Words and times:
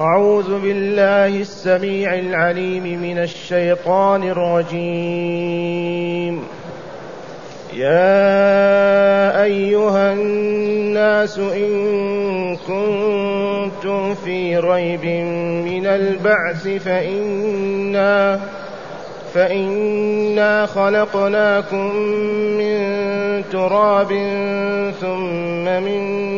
أعوذ 0.00 0.60
بالله 0.60 1.40
السميع 1.40 2.14
العليم 2.14 3.02
من 3.02 3.18
الشيطان 3.18 4.22
الرجيم. 4.22 5.58
يا 7.74 9.42
أيها 9.42 10.12
الناس 10.12 11.38
إن 11.38 12.56
كنتم 12.56 14.14
في 14.14 14.56
ريب 14.56 15.04
من 15.64 15.86
البعث 15.86 16.68
فإنا 16.68 18.40
فإنا 19.34 20.66
خلقناكم 20.66 21.96
من 22.58 22.78
تراب 23.52 24.08
ثم 25.00 25.64
من 25.64 26.37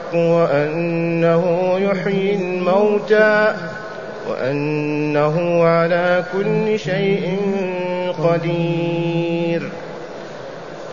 وأنه 0.13 1.75
يحيي 1.79 2.35
الموتى 2.35 3.53
وأنه 4.29 5.63
على 5.63 6.23
كل 6.33 6.79
شيء 6.79 7.37
قدير. 8.23 9.69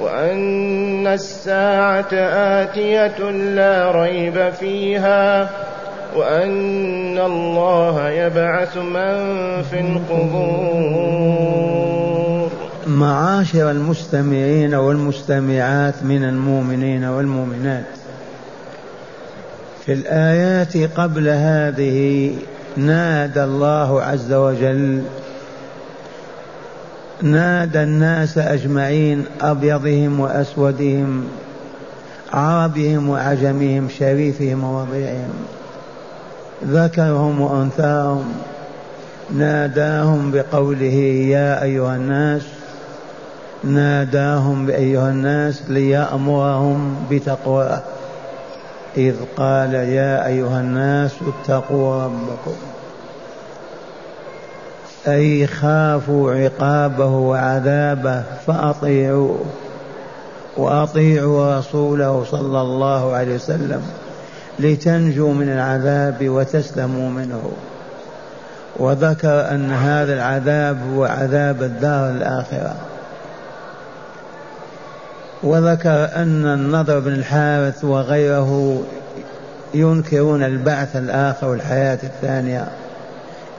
وأن 0.00 1.06
الساعة 1.06 2.12
آتية 2.62 3.30
لا 3.30 3.90
ريب 4.02 4.50
فيها 4.60 5.50
وأن 6.16 7.18
الله 7.18 8.10
يبعث 8.10 8.76
من 8.76 9.16
في 9.70 9.80
القبور. 9.80 11.48
معاشر 12.86 13.70
المستمعين 13.70 14.74
والمستمعات 14.74 15.94
من 16.02 16.24
المؤمنين 16.24 17.04
والمؤمنات 17.04 17.97
في 19.88 19.94
الآيات 19.94 20.76
قبل 20.76 21.28
هذه 21.28 22.34
نادى 22.76 23.44
الله 23.44 24.02
عز 24.02 24.32
وجل 24.32 25.02
نادى 27.22 27.82
الناس 27.82 28.38
أجمعين 28.38 29.24
أبيضهم 29.40 30.20
وأسودهم 30.20 31.24
عربهم 32.32 33.08
وعجمهم 33.08 33.88
شريفهم 33.98 34.64
ووضيعهم 34.64 35.34
ذكرهم 36.66 37.40
وأنثاهم 37.40 38.32
ناداهم 39.36 40.30
بقوله 40.30 40.98
يا 41.28 41.62
أيها 41.62 41.96
الناس 41.96 42.42
ناداهم 43.64 44.66
بأيها 44.66 45.10
الناس 45.10 45.62
ليأمرهم 45.68 46.96
بتقواه. 47.10 47.82
إذ 48.98 49.14
قال 49.36 49.74
يا 49.74 50.26
أيها 50.26 50.60
الناس 50.60 51.12
اتقوا 51.22 52.04
ربكم. 52.04 52.54
أي 55.08 55.46
خافوا 55.46 56.34
عقابه 56.34 57.06
وعذابه 57.06 58.22
فأطيعوه 58.46 59.44
وأطيعوا 60.56 61.58
رسوله 61.58 62.24
صلى 62.30 62.60
الله 62.60 63.14
عليه 63.14 63.34
وسلم 63.34 63.82
لتنجوا 64.58 65.34
من 65.34 65.48
العذاب 65.48 66.28
وتسلموا 66.28 67.10
منه. 67.10 67.52
وذكر 68.76 69.50
أن 69.50 69.72
هذا 69.72 70.14
العذاب 70.14 70.78
هو 70.94 71.04
عذاب 71.04 71.62
الدار 71.62 72.10
الآخرة. 72.10 72.74
وذكر 75.42 76.08
أن 76.16 76.46
النضر 76.46 76.98
بن 76.98 77.12
الحارث 77.12 77.84
وغيره 77.84 78.82
ينكرون 79.74 80.42
البعث 80.42 80.96
الآخر 80.96 81.48
والحياة 81.48 81.98
الثانية 82.02 82.68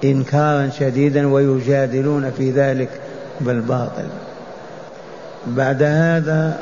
إنكارا 0.03 0.69
شديدا 0.79 1.27
ويجادلون 1.27 2.31
في 2.31 2.51
ذلك 2.51 2.89
بالباطل. 3.41 4.05
بعد 5.47 5.83
هذا 5.83 6.57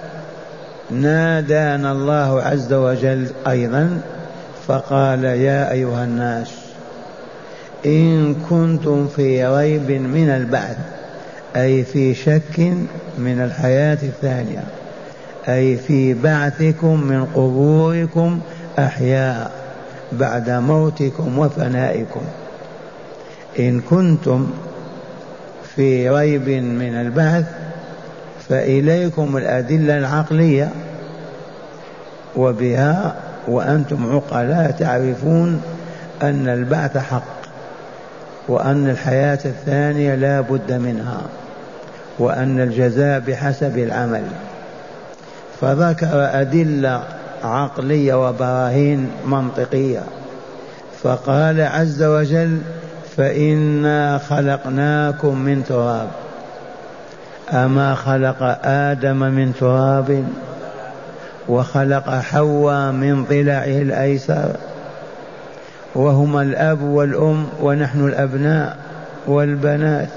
نادانا 0.91 1.91
الله 1.91 2.41
عز 2.41 2.73
وجل 2.73 3.27
أيضا 3.47 4.01
فقال 4.67 5.23
يا 5.23 5.71
أيها 5.71 6.03
الناس 6.03 6.51
إن 7.85 8.35
كنتم 8.49 9.07
في 9.07 9.45
ريب 9.45 9.91
من 9.91 10.29
البعث 10.29 10.77
أي 11.55 11.83
في 11.83 12.13
شك 12.13 12.59
من 13.17 13.41
الحياة 13.41 13.97
الثانية. 14.03 14.63
أي 15.47 15.77
في 15.77 16.13
بعثكم 16.13 17.01
من 17.01 17.25
قبوركم 17.25 18.39
أحياء 18.79 19.51
بعد 20.11 20.49
موتكم 20.49 21.39
وفنائكم. 21.39 22.21
إن 23.59 23.81
كنتم 23.81 24.49
في 25.75 26.09
ريب 26.09 26.49
من 26.49 26.95
البعث 26.95 27.45
فإليكم 28.49 29.37
الأدلة 29.37 29.97
العقلية 29.97 30.69
وبها 32.35 33.15
وأنتم 33.47 34.15
عقلاء 34.15 34.71
تعرفون 34.71 35.61
أن 36.21 36.47
البعث 36.47 36.97
حق 36.97 37.37
وأن 38.47 38.89
الحياة 38.89 39.39
الثانية 39.45 40.15
لا 40.15 40.41
بد 40.41 40.71
منها 40.71 41.21
وأن 42.19 42.59
الجزاء 42.59 43.19
بحسب 43.19 43.77
العمل. 43.77 44.23
فذكر 45.61 46.41
أدلة 46.41 47.03
عقلية 47.43 48.27
وبراهين 48.27 49.09
منطقية. 49.25 50.03
فقال 51.03 51.61
عز 51.61 52.03
وجل 52.03 52.57
فإنا 53.17 54.17
خلقناكم 54.17 55.37
من 55.39 55.63
تراب. 55.63 56.07
أما 57.49 57.95
خلق 57.95 58.59
آدم 58.63 59.19
من 59.19 59.53
تراب 59.59 60.23
وخلق 61.49 62.09
حواء 62.09 62.91
من 62.91 63.23
ضلعه 63.23 63.81
الأيسر 63.81 64.49
وهما 65.95 66.41
الأب 66.41 66.81
والأم 66.81 67.45
ونحن 67.61 68.07
الأبناء 68.07 68.77
والبنات 69.27 70.09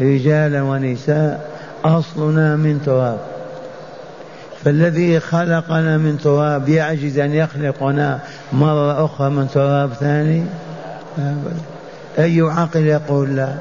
رجالا 0.00 0.62
ونساء 0.62 1.50
أصلنا 1.84 2.56
من 2.56 2.82
تراب. 2.86 3.18
فالذي 4.66 5.20
خلقنا 5.20 5.98
من 5.98 6.18
تراب 6.18 6.68
يعجز 6.68 7.18
أن 7.18 7.34
يخلقنا 7.34 8.18
مرة 8.52 9.04
أخرى 9.04 9.30
من 9.30 9.48
تراب 9.48 9.92
ثاني؟ 9.92 10.44
أي 12.18 12.40
عقل 12.40 12.80
يقول 12.80 13.36
لا؟ 13.36 13.54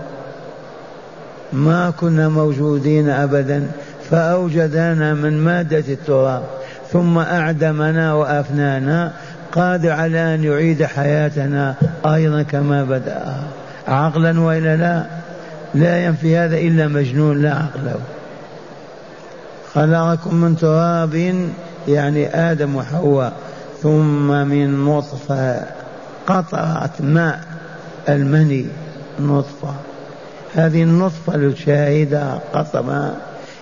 ما 1.54 1.94
كنا 2.00 2.30
موجودين 2.30 3.10
أبدا 3.10 3.68
فأوجدنا 4.12 5.14
من 5.14 5.44
مادة 5.44 5.94
التراب 5.94 6.44
ثم 6.92 7.18
أعدمنا 7.18 8.14
وأفنانا 8.14 9.12
قادر 9.52 9.92
على 9.92 10.36
أن 10.36 10.44
يعيد 10.44 10.84
حياتنا 10.84 11.76
أيضا 12.06 12.42
كما 12.44 12.84
بدأها 12.84 13.44
عقلا 13.88 14.40
وإلا 14.40 14.76
لا؟ 14.76 15.06
لا 15.76 16.06
ينفي 16.06 16.38
هذا 16.38 16.58
إلا 16.58 16.88
مجنون 16.88 17.42
لا 17.42 17.54
عقل 17.54 17.86
له 17.86 18.00
خلقكم 19.76 20.36
من 20.36 20.58
تراب 20.58 21.36
يعني 21.88 22.28
آدم 22.52 22.76
وحواء 22.76 23.34
ثم 23.84 24.48
من 24.48 24.86
نطفة 24.86 25.64
قطرة 26.28 26.92
ماء 27.00 27.40
المني 28.10 28.66
نطفة. 29.20 29.74
هذه 30.54 30.84
النطفة 30.84 31.36
الشاهدة 31.36 32.34
قطرة 32.54 33.16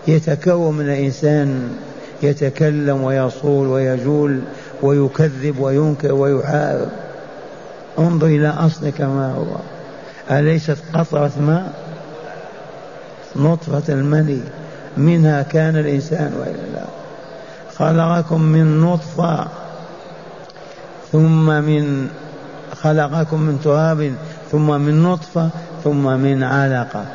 يتكون 0.07 0.77
من 0.77 0.86
الإنسان 0.86 1.69
يتكلم 2.24 3.04
ويصول 3.04 3.68
ويجول 3.68 4.39
ويكذب 4.81 5.59
وينكر 5.59 6.13
ويحارب. 6.13 6.89
انظر 8.00 8.27
إلى 8.27 8.48
أصلك 8.48 9.01
ما 9.01 9.33
هو. 9.33 9.56
أليست 10.38 10.77
قطرة 10.94 11.31
ماء؟ 11.39 11.74
نطفة 13.36 13.94
المني. 13.94 14.42
منها 14.98 15.42
كان 15.42 15.78
الإنسان 15.78 16.34
وإلا 16.40 16.74
لا 16.74 16.86
خلقكم 17.78 18.42
من 18.42 18.81
نطفة 18.81 19.48
ثم 21.12 21.45
من 21.45 22.10
خلقكم 22.81 23.40
من 23.40 23.62
تراب 23.63 24.13
ثم 24.51 24.81
من 24.81 25.04
نطفة 25.04 25.50
ثم 25.84 26.19
من 26.19 26.44
علقة. 26.44 27.06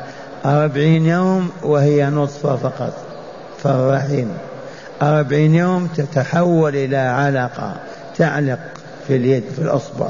أربعين 0.45 1.05
يوم 1.05 1.49
وهي 1.63 2.09
نطفة 2.09 2.55
فقط 2.55 2.93
فالرحم 3.63 4.27
أربعين 5.01 5.55
يوم 5.55 5.87
تتحول 5.87 6.75
إلى 6.75 6.97
علقة 6.97 7.73
تعلق 8.17 8.59
في 9.07 9.15
اليد 9.15 9.43
في 9.55 9.59
الأصبع. 9.59 10.09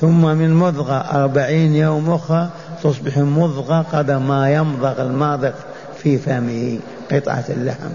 ثم 0.00 0.20
من 0.26 0.54
مضغة 0.54 0.94
أربعين 0.94 1.74
يوم 1.74 2.10
أخرى 2.10 2.48
تصبح 2.82 3.18
مضغة 3.18 3.82
قدر 3.92 4.18
ما 4.18 4.52
يمضغ 4.52 5.02
الماضغ. 5.02 5.52
في 6.02 6.18
فمه 6.18 6.78
قطعة 7.12 7.44
اللحم. 7.48 7.90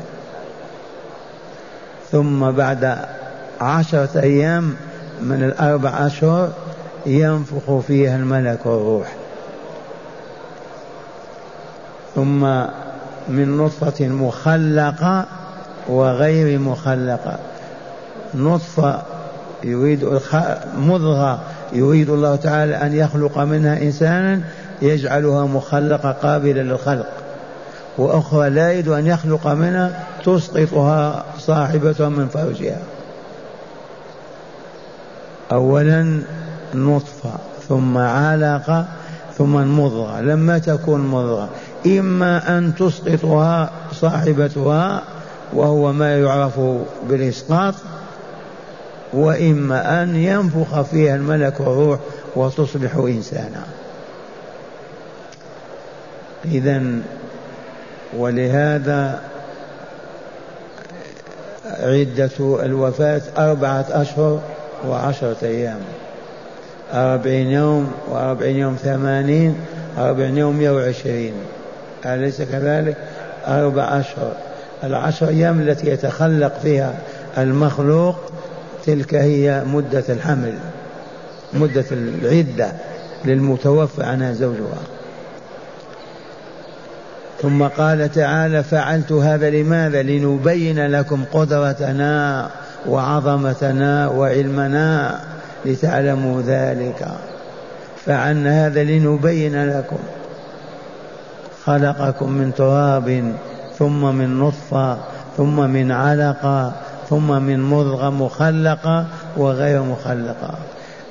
ثم 2.11 2.51
بعد 2.51 2.97
عشرة 3.61 4.09
أيام 4.19 4.75
من 5.21 5.43
الأربع 5.43 6.07
أشهر 6.07 6.51
ينفخ 7.05 7.79
فيها 7.87 8.15
الملك 8.15 8.65
والروح. 8.65 9.15
ثم 12.15 12.41
من 13.29 13.57
نطفة 13.57 14.07
مخلقة 14.07 15.25
وغير 15.87 16.59
مخلقة. 16.59 17.39
نطفة 18.35 19.01
يريد 19.63 20.19
مضغة 20.77 21.41
يريد 21.73 22.09
الله 22.09 22.35
تعالى 22.35 22.75
أن 22.75 22.93
يخلق 22.93 23.37
منها 23.37 23.81
إنسانا 23.81 24.41
يجعلها 24.81 25.45
مخلقة 25.45 26.11
قابلة 26.11 26.61
للخلق. 26.61 27.22
وأخرى 27.97 28.49
لا 28.49 28.71
يريد 28.71 28.87
أن 28.87 29.07
يخلق 29.07 29.47
منها 29.47 30.03
تسقطها 30.25 31.25
صاحبتها 31.39 32.09
من 32.09 32.27
فرجها 32.27 32.79
أولا 35.51 36.21
نطفة 36.73 37.31
ثم 37.69 37.97
علقة 37.97 38.85
ثم 39.37 39.79
مضغة. 39.79 40.21
لما 40.21 40.57
تكون 40.57 41.01
مضغة 41.07 41.49
إما 41.87 42.57
أن 42.57 42.75
تسقطها 42.75 43.71
صاحبتها 43.91 45.03
وهو 45.53 45.93
ما 45.93 46.19
يعرف 46.19 46.59
بالإسقاط 47.09 47.73
وإما 49.13 50.03
أن 50.03 50.15
ينفخ 50.15 50.81
فيها 50.81 51.15
الملك 51.15 51.59
والروح 51.59 51.99
وتصبح 52.35 52.95
إنسانا. 52.95 53.63
إذا 56.45 56.83
ولهذا 58.17 59.19
عدة 61.65 62.29
الوفاة 62.39 63.21
أربعة 63.37 63.85
أشهر 63.91 64.41
وعشرة 64.87 65.37
أيام. 65.43 65.79
أربعين 66.93 67.47
يوم 67.47 67.91
وأربعين 68.09 68.57
يوم 68.57 68.75
ثمانين 68.75 69.55
أربعين 69.97 70.37
يوم 70.37 70.55
مئة 70.55 70.69
وعشرين. 70.69 71.33
أليس 72.05 72.41
كذلك؟ 72.41 72.97
أربع 73.47 73.99
أشهر. 73.99 74.33
العشر 74.83 75.27
أيام 75.27 75.61
التي 75.61 75.89
يتخلق 75.89 76.59
فيها 76.63 76.93
المخلوق 77.37 78.15
تلك 78.85 79.15
هي 79.15 79.63
مدة 79.65 80.03
الحمل 80.09 80.53
مدة 81.53 81.85
العدة 81.91 82.71
للمتوفى 83.25 84.03
عنها 84.03 84.33
زوجها. 84.33 84.92
ثم 87.43 87.63
قال 87.63 88.11
تعالى 88.11 88.63
فعلت 88.63 89.11
هذا 89.11 89.49
لماذا؟ 89.49 90.03
لنبين 90.03 90.87
لكم 90.87 91.23
قدرتنا 91.33 92.49
وعظمتنا 92.87 94.07
وعلمنا 94.07 95.19
لتعلموا 95.65 96.41
ذلك. 96.41 97.07
فعلنا 98.05 98.67
هذا 98.67 98.83
لنبين 98.83 99.69
لكم. 99.69 99.97
خلقكم 101.65 102.31
من 102.31 102.53
تراب 102.53 103.33
ثم 103.79 104.15
من 104.15 104.39
نطفة 104.39 104.97
ثم 105.37 105.69
من 105.69 105.91
علقة 105.91 106.73
ثم 107.09 107.41
من 107.41 107.59
مضغه 107.61 108.09
مخلقه 108.09 109.05
وغير 109.37 109.81
مخلقه 109.81 110.53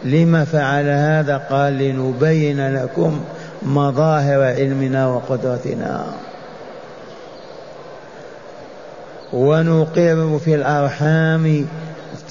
لما 0.05 0.45
فعل 0.45 0.89
هذا؟ 0.89 1.37
قال 1.37 1.79
لنبين 1.79 2.75
لكم 2.75 3.21
مظاهر 3.67 4.43
علمنا 4.43 5.07
وقدرتنا. 5.07 6.05
ونقر 9.33 10.39
في 10.45 10.55
الأرحام 10.55 11.67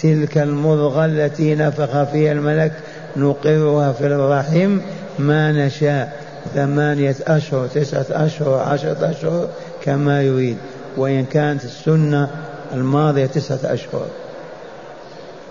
تلك 0.02 0.38
المضغة 0.38 1.06
التي 1.06 1.56
نفخ 1.56 2.04
فيها 2.04 2.32
الملك 2.32 2.72
نقرها 3.16 3.92
في 3.92 4.08
الرحم. 4.08 4.78
ما 5.20 5.52
نشاء 5.52 6.22
ثمانية 6.56 7.16
أشهر 7.28 7.68
تسعة 7.68 8.06
أشهر 8.10 8.60
عشرة 8.60 9.10
أشهر 9.12 9.48
كما 9.84 10.22
يريد. 10.22 10.58
وإن 10.98 11.26
كانت 11.26 11.64
السنة 11.64 12.30
الماضية 12.74 13.26
تسعة 13.26 13.60
أشهر. 13.64 14.06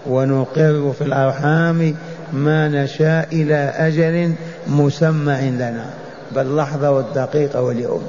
ونقر 0.07 0.93
في 0.99 1.05
الأرحام 1.05 1.95
ما 2.33 2.69
نشاء 2.69 3.29
إلى 3.33 3.73
أجل 3.77 4.35
مسمى 4.67 5.33
عندنا 5.33 5.85
باللحظة 6.33 6.91
والدقيقة 6.91 7.63
واليوم. 7.63 8.03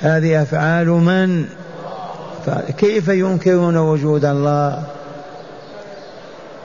هذه 0.00 0.42
أفعال 0.42 0.88
من؟ 0.88 1.44
كيف 2.78 3.08
ينكرون 3.08 3.76
وجود 3.76 4.24
الله؟ 4.24 4.82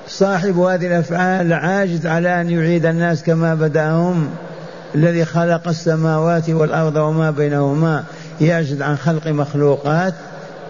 صاحب 0.08 0.60
هذه 0.60 0.88
الأفعال 0.88 1.54
عاجز 1.54 2.08
على 2.08 2.42
أن 2.42 2.50
يعيد 2.50 2.86
الناس 2.86 3.24
كما 3.24 3.56
بدأهم. 3.56 4.30
الذي 4.96 5.26
خلق 5.26 5.68
السماوات 5.68 6.50
والأرض 6.50 6.96
وما 6.96 7.32
بينهما. 7.32 8.04
يعجز 8.42 8.82
عن 8.82 8.98
خلق 8.98 9.28
مخلوقات 9.28 10.14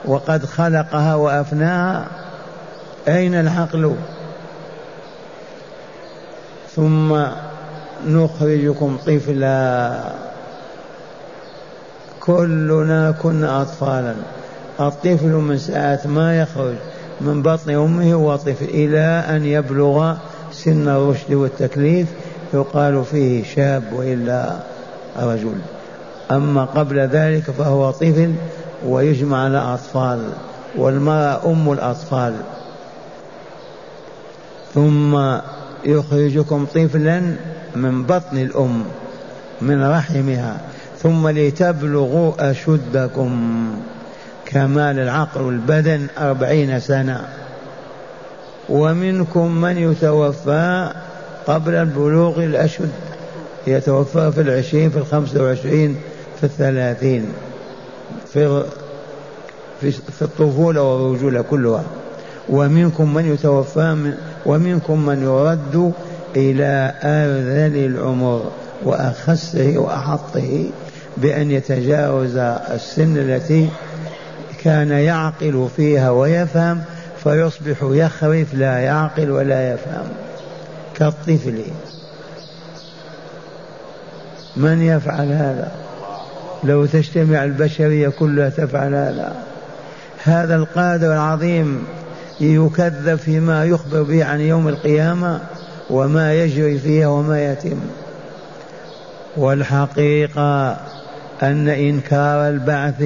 وقد 0.06 0.46
خلقها 0.46 1.16
وأفناها. 1.16 2.06
أين 3.08 3.36
العقل؟ 3.36 3.96
ثم 6.76 7.26
نخرجكم 8.08 8.98
طفلا. 9.08 10.00
كلنا 12.20 13.12
كنا 13.12 13.62
اطفالا. 13.62 14.16
الطفل 14.80 15.28
من 15.28 15.58
ساعة 15.58 16.00
ما 16.06 16.40
يخرج 16.42 16.76
من 17.22 17.42
بطن 17.42 17.72
أمه 17.72 18.14
هو 18.14 18.36
طفل 18.36 18.66
إلى 18.66 19.24
أن 19.30 19.46
يبلغ 19.46 20.16
سن 20.52 20.88
الرشد 20.88 21.34
والتكليف 21.34 22.08
يقال 22.54 23.06
فيه 23.06 23.44
شاب 23.44 23.84
وإلا 23.94 24.56
رجل. 25.20 25.56
أما 26.32 26.66
قبل 26.66 27.00
ذلك 27.00 27.44
فهو 27.44 27.92
طفل 27.92 28.34
ويجمع 28.88 29.44
على 29.44 29.58
أطفال 29.58 30.30
والمرأة 30.78 31.40
أم 31.46 31.72
الأطفال. 31.72 32.34
ثم 34.74 35.16
يخرجكم 35.86 36.66
طفلا 36.66 37.22
من 37.76 38.04
بطن 38.04 38.38
الأم 38.38 38.84
من 39.62 39.84
رحمها 39.84 40.62
ثم 41.04 41.28
لتبلغوا 41.28 42.52
أشدكم. 42.52 43.66
كمال 44.46 45.00
العقل 45.00 45.42
والبدن 45.42 46.08
أربعين 46.18 46.80
سنة. 46.80 47.28
ومنكم 48.70 49.52
من 49.62 49.78
يتوفى 49.78 50.92
قبل 51.48 51.74
البلوغ 51.74 52.44
الأشد. 52.44 52.90
يتوفى 53.68 54.32
في 54.32 54.42
العشرين 54.42 54.90
في 54.90 54.98
الخمسة 54.98 55.44
وعشرين 55.44 55.96
في 56.38 56.44
الثلاثين. 56.44 57.26
في 58.34 58.64
في 59.82 60.22
الطفولة 60.22 60.82
والرجولة 60.82 61.42
كلها. 61.42 61.84
ومنكم 62.50 63.14
من 63.14 63.34
يتوفى 63.34 63.94
من 63.94 64.14
ومنكم 64.46 65.06
من 65.06 65.24
يرد 65.24 65.94
إلى 66.36 66.94
أرذل 67.04 67.86
العمر 67.86 68.52
وأخسه 68.84 69.74
وأحطه 69.78 70.70
بأن 71.18 71.52
يتجاوز 71.52 72.38
السن 72.38 73.18
التي 73.18 73.70
كان 74.64 74.92
يعقل 74.92 75.68
فيها 75.76 76.10
ويفهم 76.10 76.82
فيصبح 77.24 77.78
يخرف 77.82 78.54
لا 78.54 78.80
يعقل 78.80 79.32
ولا 79.32 79.74
يفهم. 79.74 80.08
كالطفل. 80.96 81.64
من 84.58 84.82
يفعل 84.82 85.32
هذا؟ 85.32 85.72
لو 86.64 86.86
تجتمع 86.86 87.44
البشرية 87.44 88.10
كلها 88.10 88.50
تفعل 88.50 88.96
هذا. 88.96 89.36
هذا 90.24 90.56
القادر 90.56 91.14
العظيم 91.14 91.84
يكذب 92.40 93.16
فيما 93.16 93.66
يخبر 93.66 94.04
به 94.04 94.26
عن 94.26 94.42
يوم 94.42 94.68
القيامة 94.68 95.40
وما 95.90 96.34
يجري 96.34 96.80
فيها 96.80 97.08
وما 97.08 97.52
يتم. 97.52 97.80
والحقيقة 99.38 100.78
أن 101.44 101.68
إنكار 101.68 102.50
البعث 102.50 103.04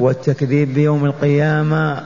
والتكذيب 0.00 0.74
بيوم 0.74 1.04
القيامة 1.04 2.02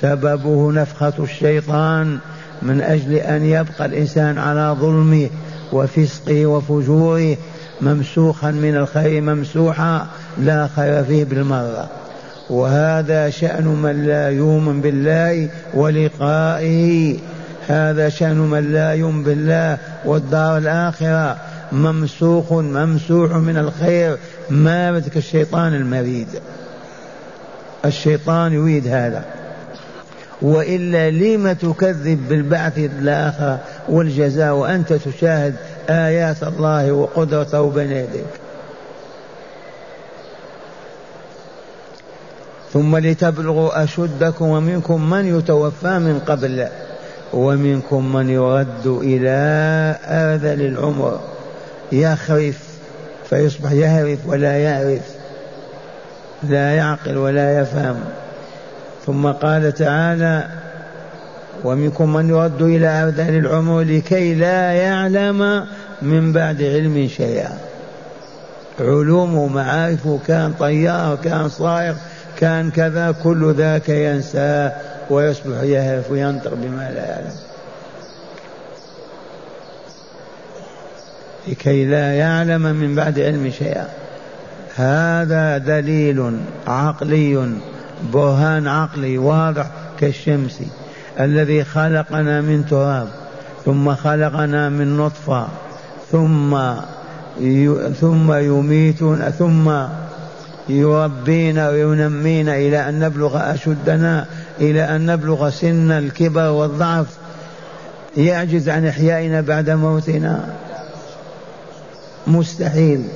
سببه 0.00 0.72
نفخة 0.72 1.12
الشيطان 1.18 2.18
من 2.62 2.80
أجل 2.80 3.14
أن 3.14 3.44
يبقى 3.44 3.86
الإنسان 3.86 4.38
على 4.38 4.76
ظلمه 4.80 5.30
وفسقه 5.72 6.46
وفجوره 6.46 7.36
ممسوخا 7.80 8.50
من 8.50 8.76
الخير 8.76 9.20
ممسوحا 9.20 10.06
لا 10.38 10.68
خير 10.76 11.04
فيه 11.04 11.24
بالمرة. 11.24 12.01
وهذا 12.50 13.30
شأن 13.30 13.64
من 13.64 14.06
لا 14.06 14.30
يؤمن 14.30 14.80
بالله 14.80 15.48
ولقائه. 15.74 17.18
هذا 17.68 18.08
شأن 18.08 18.38
من 18.38 18.72
لا 18.72 18.92
يؤمن 18.92 19.22
بالله 19.22 19.78
والدار 20.04 20.58
الآخرة. 20.58 21.36
ممسوخ 21.72 22.52
ممسوح 22.52 23.32
من 23.32 23.56
الخير. 23.56 24.16
مارد 24.50 25.08
كالشيطان 25.08 25.74
المريد. 25.74 26.28
الشيطان 27.84 28.52
يريد 28.52 28.86
هذا. 28.86 29.24
وإلا 30.42 31.10
لم 31.10 31.52
تكذب 31.52 32.28
بالبعث 32.28 32.78
الآخرة 32.78 33.58
والجزاء 33.88 34.54
وأنت 34.54 34.92
تشاهد 34.92 35.54
آيات 35.90 36.42
الله 36.42 36.92
وقدرته 36.92 37.70
بين 37.70 37.90
يديك؟ 37.90 38.41
ثم 42.72 42.96
لتبلغوا 42.96 43.84
أشدكم 43.84 44.48
ومنكم 44.48 45.10
من 45.10 45.38
يتوفى 45.38 45.98
من 45.98 46.18
قبل 46.18 46.68
ومنكم 47.32 48.12
من 48.12 48.30
يرد 48.30 48.86
إلى 48.86 49.30
آذل 50.04 50.66
العمر. 50.66 51.20
يخرف 51.92 52.58
فيصبح 53.30 53.72
يهرف 53.72 54.18
ولا 54.26 54.56
يعرف 54.56 55.02
لا 56.42 56.74
يعقل 56.74 57.16
ولا 57.16 57.60
يفهم. 57.60 57.96
ثم 59.06 59.26
قال 59.26 59.74
تعالى 59.74 60.48
ومنكم 61.64 62.12
من 62.12 62.28
يرد 62.28 62.62
إلى 62.62 62.88
أرذل 62.88 63.38
العمر 63.38 63.80
لكي 63.80 64.34
لا 64.34 64.72
يعلم 64.72 65.66
من 66.02 66.32
بعد 66.32 66.62
علم 66.62 67.08
شيئا. 67.08 67.58
علومه 68.80 69.40
ومعارفه 69.42 70.18
كان 70.26 70.52
طيار 70.52 71.18
كان 71.24 71.48
صائغ 71.48 71.94
كان 72.42 72.70
كذا 72.70 73.14
كل 73.22 73.54
ذاك 73.54 73.88
ينسى 73.88 74.70
ويصبح 75.10 75.62
يهرف 75.62 76.10
وينطق 76.10 76.54
بما 76.54 76.90
لا 76.94 77.06
يعلم. 77.06 77.36
لكي 81.48 81.84
لا 81.84 82.14
يعلم 82.14 82.62
من 82.62 82.94
بعد 82.94 83.20
علم 83.20 83.50
شيئا. 83.50 83.88
هذا 84.76 85.58
دليل 85.58 86.38
عقلي 86.66 87.52
برهان 88.12 88.68
عقلي 88.68 89.18
واضح 89.18 89.66
كالشمس 90.00 90.60
الذي 91.20 91.64
خلقنا 91.64 92.40
من 92.40 92.66
تراب 92.66 93.08
ثم 93.64 93.94
خلقنا 93.94 94.68
من 94.68 94.96
نطفة 94.96 95.46
ثم 96.12 96.58
ثم 98.00 98.32
يميتنا 98.32 99.30
ثم 99.30 99.72
يربينا 100.68 101.68
وينمينا 101.68 102.56
إلى 102.56 102.88
أن 102.88 103.00
نبلغ 103.00 103.54
أشدنا 103.54 104.26
إلى 104.60 104.96
أن 104.96 105.06
نبلغ 105.06 105.50
سن 105.50 105.90
الكبر 105.90 106.48
والضعف. 106.48 107.06
يعجز 108.16 108.68
عن 108.68 108.86
إحيائنا 108.86 109.40
بعد 109.40 109.70
موتنا. 109.70 110.44
مستحيل. 112.26 113.08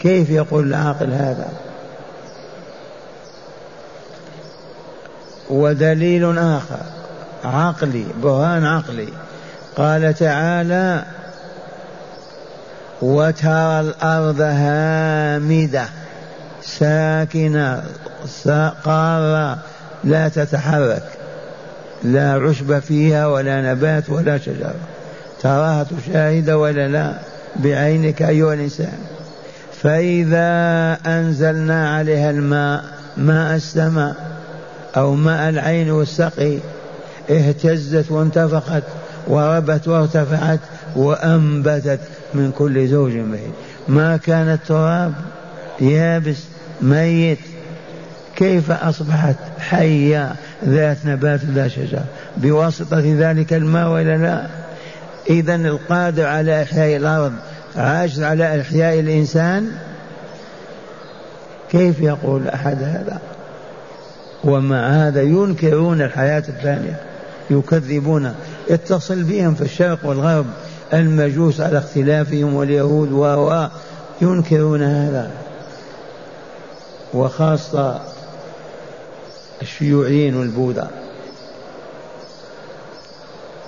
كيف 0.00 0.30
يقول 0.30 0.66
العاقل 0.66 1.12
هذا؟ 1.12 1.48
ودليل 5.50 6.38
آخر. 6.38 6.80
عقلي 7.44 8.04
برهان 8.22 8.64
عقلي. 8.64 9.08
قال 9.76 10.14
تعالى 10.14 11.04
وترى 13.02 13.80
الأرض 13.80 14.40
هامدة. 14.40 15.84
ساكنة 16.66 17.82
قارة 18.84 19.58
لا 20.04 20.28
تتحرك 20.28 21.02
لا 22.04 22.32
عشب 22.32 22.78
فيها 22.78 23.26
ولا 23.26 23.72
نبات 23.72 24.10
ولا 24.10 24.38
شجرة. 24.38 24.74
تراها 25.42 25.84
تشاهد 25.84 26.50
ولا 26.50 26.88
لا؟ 26.88 27.12
بعينك 27.56 28.22
أيها 28.22 28.54
الإنسان. 28.54 28.98
فإذا 29.82 30.98
أنزلنا 31.06 31.96
عليها 31.96 32.30
الماء 32.30 32.84
ماء 33.16 33.56
السماء 33.56 34.14
أو 34.96 35.14
ماء 35.14 35.48
العين 35.48 35.90
والسقي 35.90 36.58
اهتزت 37.30 38.10
وانتفخت 38.10 38.82
وربت 39.26 39.88
وارتفعت 39.88 40.60
وأنبتت 40.96 42.00
من 42.34 42.52
كل 42.58 42.88
زوج 42.88 43.12
بهيج. 43.12 43.50
ما 43.88 44.16
كان 44.16 44.48
التراب 44.48 45.12
يابس 45.80 46.36
ميت. 46.80 47.38
كيف 48.36 48.70
أصبحت 48.70 49.36
حية 49.58 50.32
ذات 50.64 50.96
نبات 51.06 51.40
لا 51.44 51.68
شجر 51.68 52.02
بواسطة 52.36 53.02
ذلك 53.18 53.52
الماء 53.52 53.88
ولا 53.88 54.16
لا؟ 54.16 54.46
إذا 55.30 55.54
القادر 55.54 56.26
على 56.26 56.62
إحياء 56.62 56.96
الأرض 56.96 57.32
عاجز 57.76 58.22
على 58.22 58.60
إحياء 58.60 59.00
الإنسان 59.00 59.72
كيف 61.70 62.00
يقول 62.00 62.48
أحد 62.48 62.82
هذا؟ 62.82 63.18
ومع 64.44 64.88
هذا؟ 64.88 65.22
ينكرون 65.22 66.02
الحياة 66.02 66.42
الثانية. 66.48 67.00
يكذبون. 67.50 68.34
اتصل 68.70 69.22
بهم 69.22 69.54
في 69.54 69.62
الشرق 69.62 69.98
والغرب 70.04 70.46
المجوس 70.94 71.60
على 71.60 71.78
اختلافهم 71.78 72.54
واليهود 72.54 73.12
و 73.12 73.66
ينكرون 74.22 74.82
هذا. 74.82 75.30
وخاصة 77.14 78.00
الشيوعيين 79.62 80.36
والبوذا. 80.36 80.90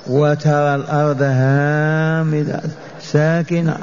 وترى 0.06 0.74
الأرض 0.74 1.22
هامدة 1.22 2.60
ساكنة. 3.00 3.78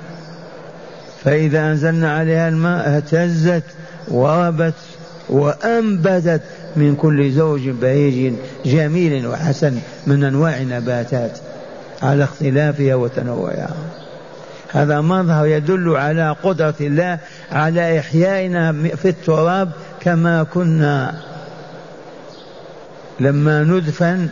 فإذا 1.23 1.59
أنزلنا 1.59 2.17
عليها 2.17 2.49
الماء 2.49 2.95
اهتزت 2.95 3.63
وربت 4.07 4.73
وأنبتت 5.29 6.41
من 6.75 6.95
كل 6.95 7.31
زوج 7.31 7.69
بهيج 7.69 8.33
جميل 8.65 9.27
وحسن 9.27 9.77
من 10.07 10.23
أنواع 10.23 10.57
النباتات 10.57 11.39
على 12.01 12.23
اختلافها 12.23 12.95
وتنوعها. 12.95 13.75
هذا 14.75 15.01
مظهر 15.01 15.45
يدل 15.45 15.95
على 15.95 16.35
قدرة 16.43 16.75
الله 16.81 17.19
على 17.51 17.99
إحيائنا 17.99 18.73
في 18.95 19.09
التراب 19.09 19.71
كما 19.99 20.43
كنا. 20.43 21.15
لما 23.19 23.63
ندفن 23.63 24.29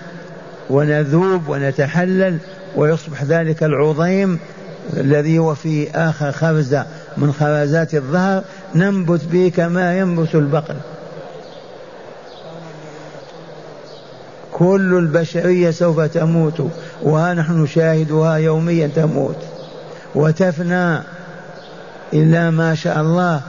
ونذوب 0.70 1.48
ونتحلل 1.48 2.38
ويصبح 2.76 3.24
ذلك 3.24 3.64
العظيم 3.64 4.40
الذي 4.98 5.40
هو 5.40 5.56
في 5.56 5.92
آخر 5.92 6.32
خرزة 6.32 6.86
من 7.18 7.34
خرزات 7.34 7.96
الظهر 7.96 8.44
ننبت 8.76 9.22
به 9.26 9.52
كما 9.56 10.00
ينبت 10.00 10.36
البقر. 10.36 10.76
كل 14.52 14.94
البشرية 14.98 15.72
سوف 15.72 16.00
تموت 16.00 16.72
وها 17.02 17.34
نحن 17.34 17.64
نشاهدها 17.64 18.36
يوميا 18.36 18.88
تموت. 18.96 19.53
وتفنى 20.15 21.00
إلا 22.13 22.50
ما 22.50 22.75
شاء 22.75 23.01
الله 23.01 23.41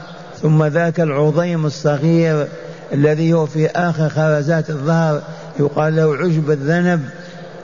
ثم 0.42 0.64
ذاك 0.64 1.00
العظيم 1.00 1.66
الصغير 1.66 2.46
الذي 2.92 3.32
هو 3.32 3.46
في 3.46 3.66
آخر 3.66 4.08
خرزات 4.08 4.70
الظهر 4.70 5.22
يقال 5.60 5.96
له 5.96 6.16
عجب 6.16 6.50
الذنب. 6.50 7.04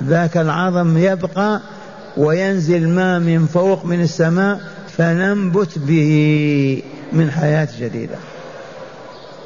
ذاك 0.05 0.37
العظم 0.37 0.99
يبقى 0.99 1.61
وينزل 2.17 2.89
ماء 2.89 3.19
من 3.19 3.47
فوق 3.47 3.85
من 3.85 4.01
السماء 4.01 4.61
فننبت 4.97 5.79
به 5.79 6.83
من 7.13 7.31
حياة 7.31 7.69
جديدة. 7.81 8.17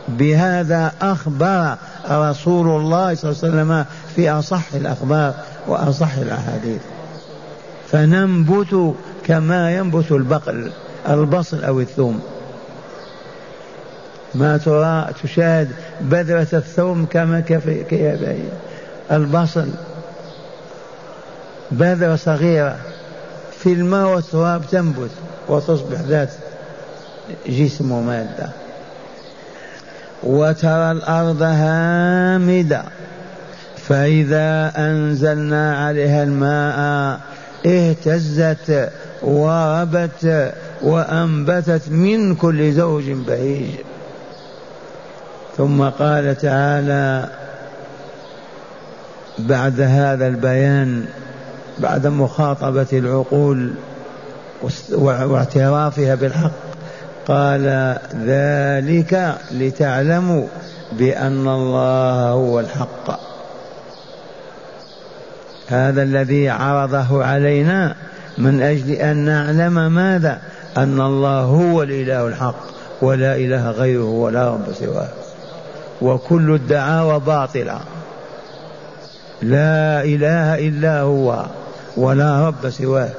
بهذا 0.09 0.93
أخبر 1.03 1.77
رسول 2.11 2.81
الله 2.81 3.15
صلى 3.15 3.31
الله 3.31 3.41
عليه 3.43 3.55
وسلم 3.55 3.85
في 4.17 4.31
أصح 4.31 4.75
الأخبار 4.75 5.35
وأصح 5.67 6.15
الأحاديث. 6.15 6.81
فننبت 7.95 8.95
كما 9.25 9.77
ينبت 9.77 10.13
البقل 10.13 10.71
البصل 11.09 11.65
أو 11.65 11.81
الثوم. 11.81 12.21
ما 14.35 14.57
ترى 14.57 15.09
تشاهد 15.23 15.69
بذرة 16.01 16.47
الثوم 16.53 17.07
كما 17.07 17.41
كيف 17.41 17.69
البصل. 19.13 19.69
بذرة 21.71 22.17
صغيرة 22.17 22.77
في 23.59 23.73
الماء 23.73 24.15
والتراب 24.15 24.63
تنبت 24.71 25.11
وتصبح 25.49 26.01
ذات 26.01 26.31
جسم 27.47 27.93
ومادة 27.93 28.49
وترى 30.23 30.91
الأرض 30.91 31.43
هامدة. 31.43 32.85
فإذا 33.77 34.73
أنزلنا 34.77 35.87
عليها 35.87 36.23
الماء 36.23 37.34
اهتزت 37.67 38.91
وربت 39.23 40.53
وأنبتت 40.83 41.89
من 41.89 42.35
كل 42.35 42.73
زوج 42.73 43.11
بهيج 43.11 43.71
ثم 45.57 45.83
قال 45.83 46.37
تعالى 46.37 47.29
بعد 49.39 49.81
هذا 49.81 50.27
البيان 50.27 51.05
بعد 51.79 52.07
مخاطبة 52.07 52.87
العقول 52.93 53.75
واعترافها 54.93 56.15
بالحق 56.15 56.51
قال 57.29 57.97
ذلك 58.15 59.35
لتعلموا 59.51 60.47
بأن 60.93 61.49
الله 61.49 62.29
هو 62.29 62.61
الحق. 62.61 63.24
هذا 65.69 66.03
الذي 66.03 66.49
عرضه 66.49 67.25
علينا 67.25 67.95
من 68.39 68.63
أجل 68.63 68.91
أن 68.91 69.17
نعلم 69.17 69.95
ماذا؟ 69.95 70.39
أن 70.77 71.01
الله 71.01 71.41
هو 71.41 71.83
الإله 71.83 72.27
الحق 72.27 72.55
ولا 73.03 73.37
إله 73.37 73.71
غيره 73.71 74.05
ولا 74.05 74.49
رب 74.49 74.73
سواه. 74.73 75.09
وكل 76.03 76.55
الدعاوى 76.55 77.21
باطلة 77.21 77.81
لا 79.43 80.05
إله 80.05 80.69
إلا 80.69 81.01
هو 81.01 81.47
ولا 81.97 82.47
رب 82.47 82.71
سواه. 82.71 83.11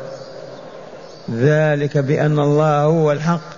ذلك 1.31 1.97
بأن 1.97 2.39
الله 2.39 2.81
هو 2.81 3.11
الحق 3.11 3.55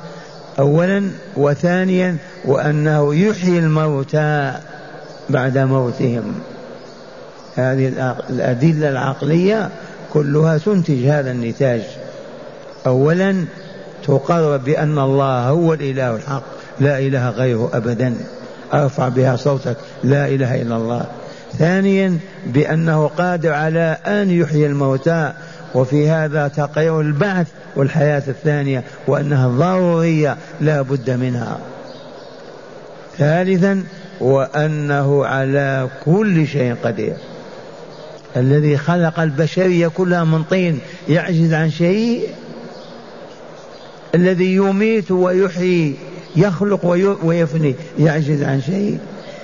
أولا 0.59 1.09
وثانيا 1.37 2.17
وأنه 2.45 3.15
يحيي 3.15 3.59
الموتى 3.59 4.53
بعد 5.29 5.57
موتهم. 5.57 6.33
هذه 7.57 7.87
الأدلة 8.29 8.89
العقلية 8.89 9.69
كلها 10.13 10.57
تنتج 10.57 11.05
هذا 11.05 11.31
النتاج. 11.31 11.81
أولا 12.87 13.45
تقرر 14.03 14.57
بأن 14.57 14.99
الله 14.99 15.49
هو 15.49 15.73
الإله 15.73 16.15
الحق 16.15 16.43
لا 16.79 16.99
إله 16.99 17.29
غيره 17.29 17.69
أبدا. 17.73 18.15
أرفع 18.73 19.09
بها 19.09 19.35
صوتك 19.35 19.77
لا 20.03 20.27
إله 20.27 20.61
إلا 20.61 20.75
الله. 20.75 21.05
ثانيا 21.57 22.17
بأنه 22.45 23.07
قادر 23.07 23.53
على 23.53 23.97
أن 24.07 24.31
يحيي 24.31 24.65
الموتى 24.65 25.33
وفي 25.75 26.09
هذا 26.09 26.47
تقرير 26.47 27.01
البعث 27.01 27.47
والحياة 27.75 28.23
الثانية 28.27 28.83
وأنها 29.07 29.47
ضرورية 29.47 30.37
لا 30.61 30.81
بد 30.81 31.09
منها. 31.09 31.59
ثالثا 33.17 33.83
وأنه 34.21 35.25
على 35.25 35.87
كل 36.05 36.47
شيء 36.47 36.75
قدير. 36.83 37.13
الذي 38.35 38.77
خلق 38.77 39.19
البشريه 39.19 39.87
كلها 39.87 40.23
من 40.23 40.43
طين 40.43 40.79
يعجز 41.09 41.53
عن 41.53 41.71
شيء. 41.71 42.29
الذي 44.15 44.55
يميت 44.55 45.11
ويحيي 45.11 45.95
يخلق 46.35 46.85
ويفني 47.23 47.75
يعجز 47.99 48.43
عن 48.43 48.61
شيء. 48.61 48.99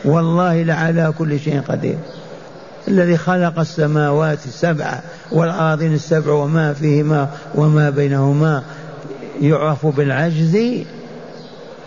والله 0.05 0.63
لعلى 0.63 1.13
كل 1.17 1.39
شيء 1.39 1.61
قدير. 1.61 1.97
الذي 2.87 3.17
خلق 3.17 3.59
السماوات 3.59 4.45
السبع 4.45 4.99
والأراضين 5.31 5.93
السبع 5.93 6.33
وما 6.33 6.73
فيهما 6.73 7.29
وما 7.55 7.89
بينهما 7.89 8.63
يعرف 9.41 9.85
بالعجز. 9.85 10.57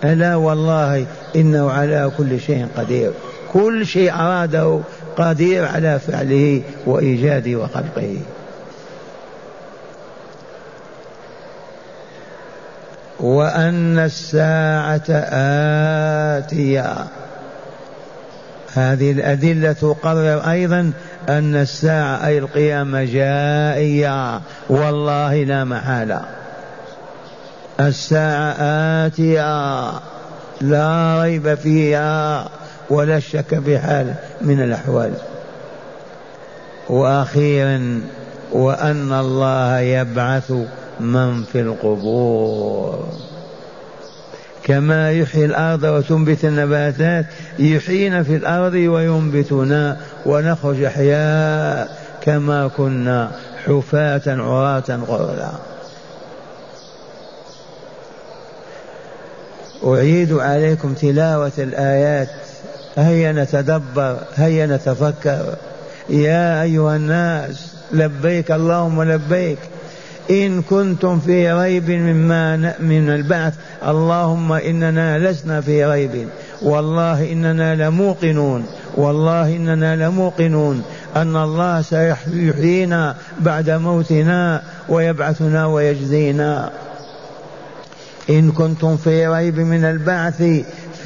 ألا 0.04 0.36
والله 0.36 1.06
إنه 1.36 1.70
على 1.70 2.10
كل 2.18 2.40
شيء 2.40 2.66
قدير. 2.76 3.12
كل 3.52 3.86
شيء 3.86 4.12
أراده 4.12 4.80
قدير 5.16 5.64
على 5.64 5.98
فعله 5.98 6.62
وإيجاده 6.86 7.56
وخلقه. 7.58 8.18
وأن 13.20 13.98
الساعة 13.98 15.10
آتية. 16.38 16.94
هذه 18.74 19.12
الأدلة 19.12 19.72
تقرر 19.72 20.50
أيضا 20.50 20.92
أن 21.28 21.56
الساعة 21.56 22.26
أي 22.26 22.38
القيامة 22.38 23.04
جائية. 23.04 24.40
والله 24.68 25.44
لا 25.44 25.64
محالة. 25.64 26.20
الساعة 27.80 28.54
آتية. 29.06 29.92
لا 30.60 31.22
ريب 31.22 31.54
فيها. 31.54 32.48
ولا 32.90 33.20
شك 33.20 33.54
بحال 33.54 34.14
من 34.40 34.62
الأحوال. 34.62 35.12
وأخيرا 36.88 38.00
وأن 38.52 39.12
الله 39.12 39.78
يبعث 39.80 40.52
من 41.00 41.42
في 41.42 41.60
القبور. 41.60 43.08
كما 44.66 45.12
يحيي 45.12 45.44
الأرض 45.44 45.82
وتنبت 45.84 46.44
النباتات 46.44 47.26
يحيينا 47.58 48.22
في 48.22 48.36
الأرض 48.36 48.74
وينبتنا 48.74 49.96
ونخرج 50.26 50.82
أحياء 50.82 51.98
كما 52.20 52.68
كنا 52.76 53.30
حفاة 53.66 54.22
عراة 54.26 55.00
غرلا 55.08 55.50
أعيد 59.84 60.32
عليكم 60.32 60.94
تلاوة 60.94 61.52
الآيات 61.58 62.28
هيا 62.98 63.32
نتدبر 63.32 64.18
هيا 64.36 64.66
نتفكر. 64.66 65.54
يا 66.10 66.62
أيها 66.62 66.96
الناس 66.96 67.72
لبيك 67.92 68.50
اللهم 68.50 69.02
لبيك. 69.02 69.58
إن 70.30 70.62
كنتم 70.62 71.20
في 71.20 71.52
ريب 71.52 71.90
مما 71.90 72.56
من 72.80 73.10
البعث. 73.10 73.54
اللهم 73.88 74.52
إننا 74.52 75.18
لسنا 75.18 75.60
في 75.60 75.84
ريب. 75.84 76.28
والله 76.62 77.32
إننا 77.32 77.74
لموقنون. 77.74 78.66
والله 78.94 79.56
إننا 79.56 79.96
لموقنون. 79.96 80.82
أن 81.16 81.36
الله 81.36 81.82
سيحيينا 81.82 83.16
بعد 83.40 83.70
موتنا 83.70 84.62
ويبعثنا 84.88 85.66
ويجزينا. 85.66 86.70
إن 88.30 88.52
كنتم 88.52 88.96
في 88.96 89.26
ريب 89.26 89.60
من 89.60 89.84
البعث 89.84 90.42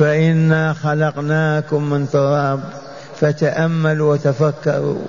فإنا 0.01 0.73
خلقناكم 0.73 1.91
من 1.91 2.11
تراب 2.11 2.61
فتأملوا 3.17 4.13
وتفكروا. 4.13 5.05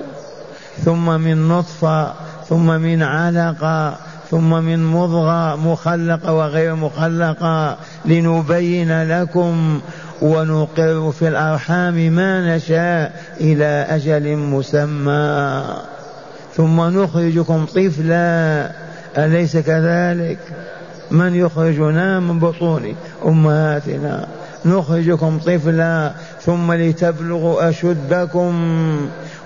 ثم 0.86 1.22
من 1.22 1.48
نطفة 1.48 2.14
ثم 2.50 2.68
من 2.68 3.04
علقة 3.04 3.96
ثم 4.32 4.64
من 4.64 4.92
مضغة 4.92 5.56
مخلقة 5.56 6.34
وغير 6.34 6.76
مخلقة 6.76 7.78
لنبين 8.06 9.04
لكم 9.04 9.82
ونقر 10.22 11.12
في 11.12 11.28
الأرحام 11.28 11.96
ما 11.96 12.56
نشاء 12.56 13.22
إلى 13.42 13.86
أجل 13.90 14.38
مسمى. 14.38 15.64
ثم 16.56 16.82
نخرجكم 16.82 17.66
طفلا. 17.66 18.72
أليس 19.18 19.58
كذلك؟ 19.58 20.40
من 21.12 21.36
يخرجنا 21.36 22.20
من 22.20 22.40
بطون 22.40 22.96
أمهاتنا؟ 23.26 24.28
نخرجكم 24.65 25.39
طفلا 25.39 26.12
ثم 26.41 26.74
لتبلغوا 26.74 27.69
أشدكم. 27.69 28.52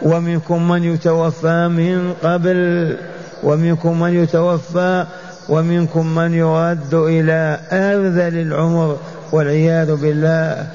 ومنكم 0.03 0.67
من 0.67 0.83
يتوفى 0.83 1.67
من 1.67 2.13
قبل 2.23 2.97
ومنكم 3.43 3.99
من 3.99 4.23
يتوفى 4.23 5.05
ومنكم 5.49 6.15
من 6.15 6.33
يرد 6.33 6.93
إلى 6.93 7.59
أرذل 7.71 8.41
العمر 8.41 8.97
والعياذ 9.31 9.95
بالله. 9.95 10.67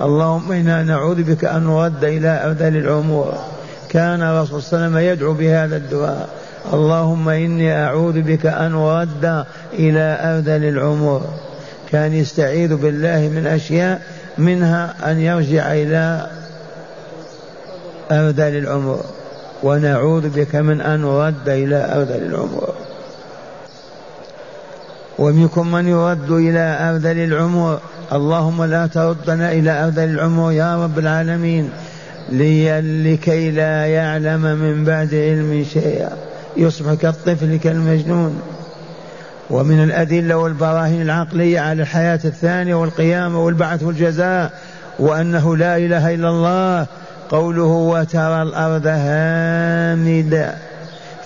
اللهم 0.00 0.52
إنا 0.52 0.82
نعوذ 0.82 1.22
بك 1.22 1.44
أن 1.44 1.64
نرد 1.64 2.04
إلى 2.04 2.44
أرذل 2.44 2.76
العمور 2.76 3.34
كان 3.88 4.22
الرسول 4.22 4.62
صلى 4.62 4.76
الله 4.76 4.86
عليه 4.86 4.96
وسلم 4.96 5.12
يدعو 5.12 5.32
بهذا 5.32 5.76
الدعاء. 5.76 6.28
اللهم 6.72 7.28
إني 7.28 7.84
أعوذ 7.84 8.22
بك 8.22 8.46
أن 8.46 8.74
أرد 8.74 9.44
إلى 9.72 10.18
أرذل 10.20 10.64
العمر. 10.68 11.22
كان 11.94 12.12
يستعيذ 12.12 12.74
بالله 12.74 13.30
من 13.34 13.46
أشياء 13.46 14.02
منها 14.38 14.94
أن 15.10 15.20
يرجع 15.20 15.72
إلى 15.72 16.26
أرذل 18.10 18.56
العمر. 18.58 19.00
ونعوذ 19.62 20.28
بك 20.28 20.56
من 20.56 20.80
أن 20.80 21.00
نرد 21.00 21.48
إلى 21.48 21.94
أرذل 21.94 22.26
العمر. 22.26 22.74
ومنكم 25.18 25.72
من 25.72 25.88
يرد 25.88 26.30
إلى 26.30 26.78
أرذل 26.90 27.18
العمر. 27.18 27.80
اللهم 28.12 28.64
لا 28.64 28.86
تردنا 28.86 29.52
إلى 29.52 29.84
أرذل 29.84 30.08
العمر 30.08 30.52
يا 30.52 30.84
رب 30.84 30.98
العالمين. 30.98 31.70
لكي 32.32 33.50
لا 33.50 33.86
يعلم 33.86 34.42
من 34.42 34.84
بعد 34.84 35.14
علم 35.14 35.64
شيئا. 35.72 36.10
يصبح 36.56 36.94
كالطفل 36.94 37.56
كالمجنون. 37.56 38.42
ومن 39.50 39.84
الأدلة 39.84 40.36
والبراهين 40.36 41.02
العقلية 41.02 41.60
على 41.60 41.82
الحياة 41.82 42.20
الثانية 42.24 42.74
والقيامة 42.74 43.44
والبعث 43.44 43.82
والجزاء 43.82 44.52
وأنه 44.98 45.56
لا 45.56 45.76
إله 45.76 46.14
إلا 46.14 46.28
الله 46.28 46.86
قوله 47.28 47.62
وترى 47.62 48.42
الأرض 48.42 48.86
هامدة 48.86 50.54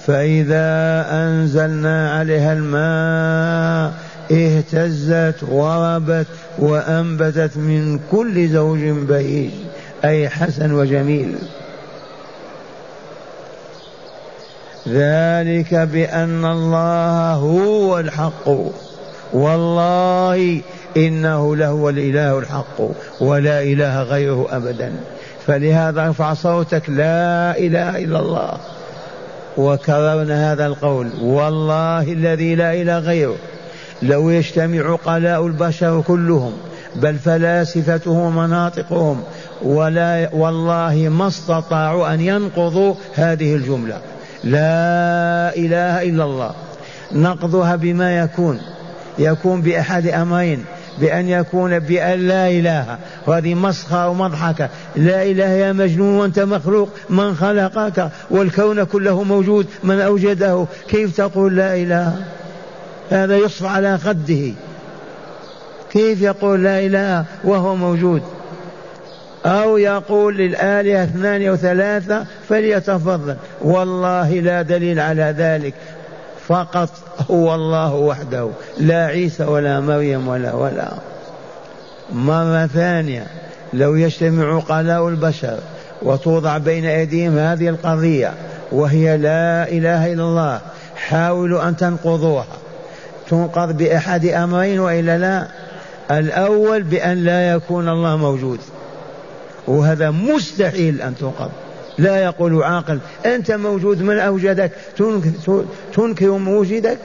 فإذا 0.07 1.07
أنزلنا 1.11 2.11
عليها 2.13 2.53
الماء 2.53 3.93
اهتزت 4.33 5.43
وربت 5.49 6.27
وأنبتت 6.59 7.57
من 7.57 8.01
كل 8.11 8.49
زوج 8.49 8.79
بهيج 8.81 9.51
أي 10.05 10.29
حسن 10.29 10.73
وجميل. 10.73 11.35
ذلك 14.89 15.75
بأن 15.75 16.45
الله 16.45 17.33
هو 17.33 17.99
الحق. 17.99 18.49
والله 19.33 20.61
إنه 20.97 21.57
لهو 21.57 21.89
الإله 21.89 22.39
الحق 22.39 22.81
ولا 23.21 23.63
إله 23.63 24.03
غيره 24.03 24.47
أبدا. 24.51 24.93
فلهذا 25.47 26.07
ارفع 26.07 26.35
صوتك 26.35 26.91
لا 26.91 27.59
إله 27.59 27.99
إلا 27.99 28.21
الله. 28.21 28.53
وكررنا 29.57 30.53
هذا 30.53 30.67
القول 30.67 31.11
والله 31.23 32.13
الذي 32.13 32.55
لا 32.55 32.75
إله 32.75 32.99
غيره. 32.99 33.37
لو 34.03 34.31
يجتمع 34.31 34.97
قلاء 35.05 35.47
البشر 35.47 36.03
كلهم 36.07 36.53
بل 36.97 37.19
فلاسفته 37.19 38.11
ومناطقهم 38.11 39.23
ولا 39.63 40.29
والله 40.33 41.09
ما 41.09 41.29
استطاعوا 41.29 42.15
أن 42.15 42.21
ينقضوا 42.21 42.95
هذه 43.15 43.55
الجملة. 43.55 43.99
لا 44.45 45.57
إله 45.57 46.03
إلا 46.03 46.25
الله. 46.25 46.55
نقضها 47.13 47.77
بما 47.77 48.19
يكون. 48.19 48.61
يكون 49.19 49.63
بأحد 49.63 50.07
أمرين. 50.07 50.65
بأن 51.01 51.29
يكون 51.29 51.79
بأن 51.79 52.19
لا 52.19 52.49
إله. 52.49 52.99
وهذه 53.27 53.55
مسخرة 53.55 54.09
ومضحكة. 54.09 54.69
لا 54.97 55.23
إله 55.23 55.49
يا 55.49 55.73
مجنون 55.73 56.19
وأنت 56.19 56.39
مخلوق. 56.39 56.89
من 57.11 57.35
خلقك 57.35 58.11
والكون 58.31 58.85
كله 58.85 59.23
موجود. 59.23 59.67
من 59.85 60.01
أوجده. 60.01 60.67
كيف 60.89 61.17
تقول 61.17 61.57
لا 61.57 61.75
إله؟ 61.75 62.17
هذا 63.11 63.37
يصف 63.37 63.65
على 63.65 63.99
خده. 63.99 64.53
كيف 65.93 66.23
يقول 66.23 66.65
لا 66.65 66.79
إله 66.87 67.25
وهو 67.45 67.77
موجود؟ 67.77 68.23
أو 69.47 69.79
يقول 69.79 70.37
للآلهة 70.37 71.05
اثنان 71.05 71.47
أو 71.47 71.57
ثلاثة 71.57 72.25
فليتفضل. 72.49 73.37
والله 73.63 74.31
لا 74.31 74.63
دليل 74.63 75.01
على 75.01 75.35
ذلك. 75.39 75.75
فقط 76.49 76.89
هو 77.31 77.55
الله 77.55 77.95
وحده. 77.95 78.49
لا 78.79 79.07
عيسى 79.07 79.45
ولا 79.45 79.81
مريم 79.81 80.29
ولا 80.29 80.55
ولا. 80.55 80.89
مرة 82.13 82.67
ثانية. 82.67 83.27
لو 83.73 83.95
يجتمع 83.95 84.57
عقلاء 84.57 85.09
البشر 85.09 85.59
وتوضع 86.03 86.59
بين 86.59 86.85
أيديهم 86.85 87.39
هذه 87.39 87.69
القضية 87.69 88.35
وهي 88.73 89.17
لا 89.17 89.69
إله 89.69 90.13
إلا 90.13 90.23
الله 90.23 90.61
حاولوا 90.97 91.69
أن 91.69 91.77
تنقضوها. 91.77 92.47
تنقض 93.31 93.77
بأحد 93.77 94.27
أمرين 94.27 94.81
وإلا 94.81 95.19
لا؟ 95.19 95.47
الأول 96.19 96.83
بأن 96.83 97.25
لا 97.25 97.53
يكون 97.53 97.89
الله 97.89 98.17
موجود. 98.17 98.59
وهذا 99.69 100.11
مستحيل 100.11 101.03
أن 101.03 101.15
تنقض 101.17 101.51
لا 101.99 102.25
يقول 102.25 102.63
عاقل 102.63 102.99
أنت 103.27 103.53
موجود 103.53 104.03
من 104.03 104.19
أوجدك 104.19 104.73
تنكر 105.95 106.31
موجدك؟ 106.31 106.99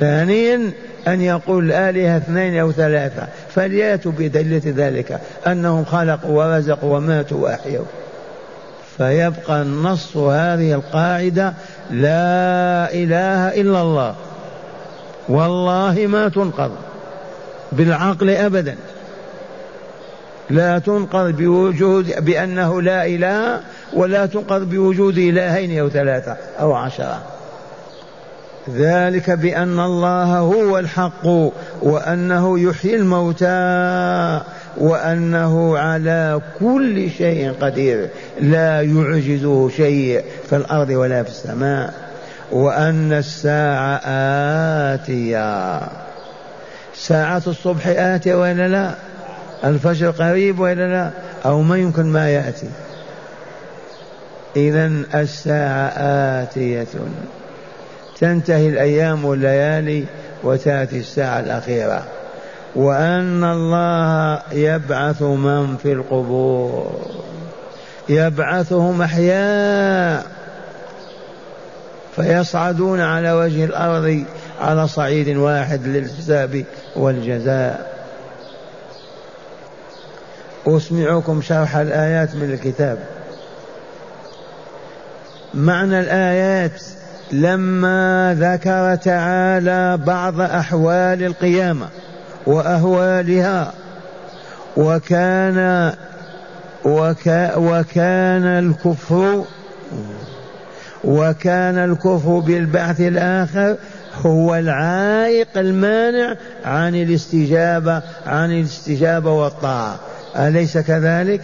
ثانيا 0.00 0.70
أن 1.08 1.20
يقول 1.20 1.64
الآلهة 1.64 2.16
اثنين 2.16 2.58
أو 2.58 2.72
ثلاثة 2.72 3.26
فليأتوا 3.54 4.12
بدلة 4.18 4.62
ذلك 4.64 5.20
أنهم 5.46 5.84
خلقوا 5.84 6.44
ورزقوا 6.44 6.96
وماتوا 6.96 7.38
وأحيوا. 7.38 7.84
فيبقى 8.98 9.62
النص 9.62 10.16
هذه 10.16 10.74
القاعدة 10.74 11.54
لا 11.90 12.92
إله 12.92 13.60
إلا 13.60 13.82
الله. 13.82 14.14
والله 15.28 16.06
ما 16.06 16.28
تنقض 16.28 16.70
بالعقل 17.72 18.30
أبدا. 18.30 18.76
لا 20.50 20.78
تنقض 20.78 21.36
بوجود 21.36 22.24
بأنه 22.24 22.82
لا 22.82 23.06
إله 23.06 23.60
ولا 23.92 24.26
تنقض 24.26 24.70
بوجود 24.70 25.18
إلهين 25.18 25.78
أو 25.78 25.88
ثلاثة 25.88 26.36
أو 26.60 26.72
عشرة. 26.72 27.22
ذلك 28.74 29.30
بأن 29.30 29.80
الله 29.80 30.38
هو 30.38 30.78
الحق 30.78 31.26
وأنه 31.82 32.58
يحيي 32.58 32.96
الموتى 32.96 34.40
وأنه 34.76 35.78
على 35.78 36.40
كل 36.60 37.10
شيء 37.10 37.52
قدير. 37.60 38.08
لا 38.40 38.82
يعجزه 38.82 39.68
شيء 39.68 40.24
في 40.48 40.56
الأرض 40.56 40.90
ولا 40.90 41.22
في 41.22 41.28
السماء. 41.28 41.94
وأن 42.52 43.12
الساعة 43.12 44.00
آتية. 44.94 45.80
ساعة 46.94 47.42
الصبح 47.46 47.86
آتية 47.86 48.34
ولا 48.34 48.68
لا؟ 48.68 48.94
الفجر 49.64 50.10
قريب 50.10 50.60
ولا 50.60 50.92
لا؟ 50.92 51.10
أو 51.44 51.62
ما 51.62 51.78
يمكن 51.78 52.06
ما 52.06 52.30
يأتي؟ 52.30 52.68
إذا 54.56 54.90
الساعة 55.14 55.88
آتية. 56.42 56.86
تنتهي 58.20 58.68
الأيام 58.68 59.24
والليالي 59.24 60.04
وتأتي 60.44 60.98
الساعة 60.98 61.40
الأخيرة. 61.40 62.04
وأن 62.76 63.44
الله 63.44 64.42
يبعث 64.52 65.22
من 65.22 65.76
في 65.76 65.92
القبور. 65.92 67.00
يبعثهم 68.08 69.02
أحياء. 69.02 70.26
فيصعدون 72.16 73.00
على 73.00 73.32
وجه 73.32 73.64
الأرض 73.64 74.24
على 74.60 74.88
صعيد 74.88 75.36
واحد 75.36 75.86
للحساب 75.86 76.64
والجزاء. 76.96 77.97
أسمعكم 80.76 81.42
شرح 81.42 81.76
الآيات 81.76 82.34
من 82.34 82.50
الكتاب. 82.52 82.98
معنى 85.54 86.00
الآيات 86.00 86.82
لما 87.32 88.36
ذكر 88.38 88.94
تعالى 88.94 89.96
بعض 89.96 90.40
أحوال 90.40 91.24
القيامة 91.24 91.88
وأهوالها 92.46 93.72
وكان 94.76 95.92
وكا 96.84 97.56
وكان 97.56 98.44
الكفر 98.44 99.44
وكان 101.04 101.78
الكفر 101.78 102.38
بالبعث 102.38 103.00
الآخر 103.00 103.76
هو 104.26 104.54
العائق 104.54 105.48
المانع 105.56 106.36
عن 106.64 106.94
الاستجابة 106.94 108.02
عن 108.26 108.50
الاستجابة 108.52 109.32
والطاعة. 109.32 109.98
أليس 110.36 110.78
كذلك؟ 110.78 111.40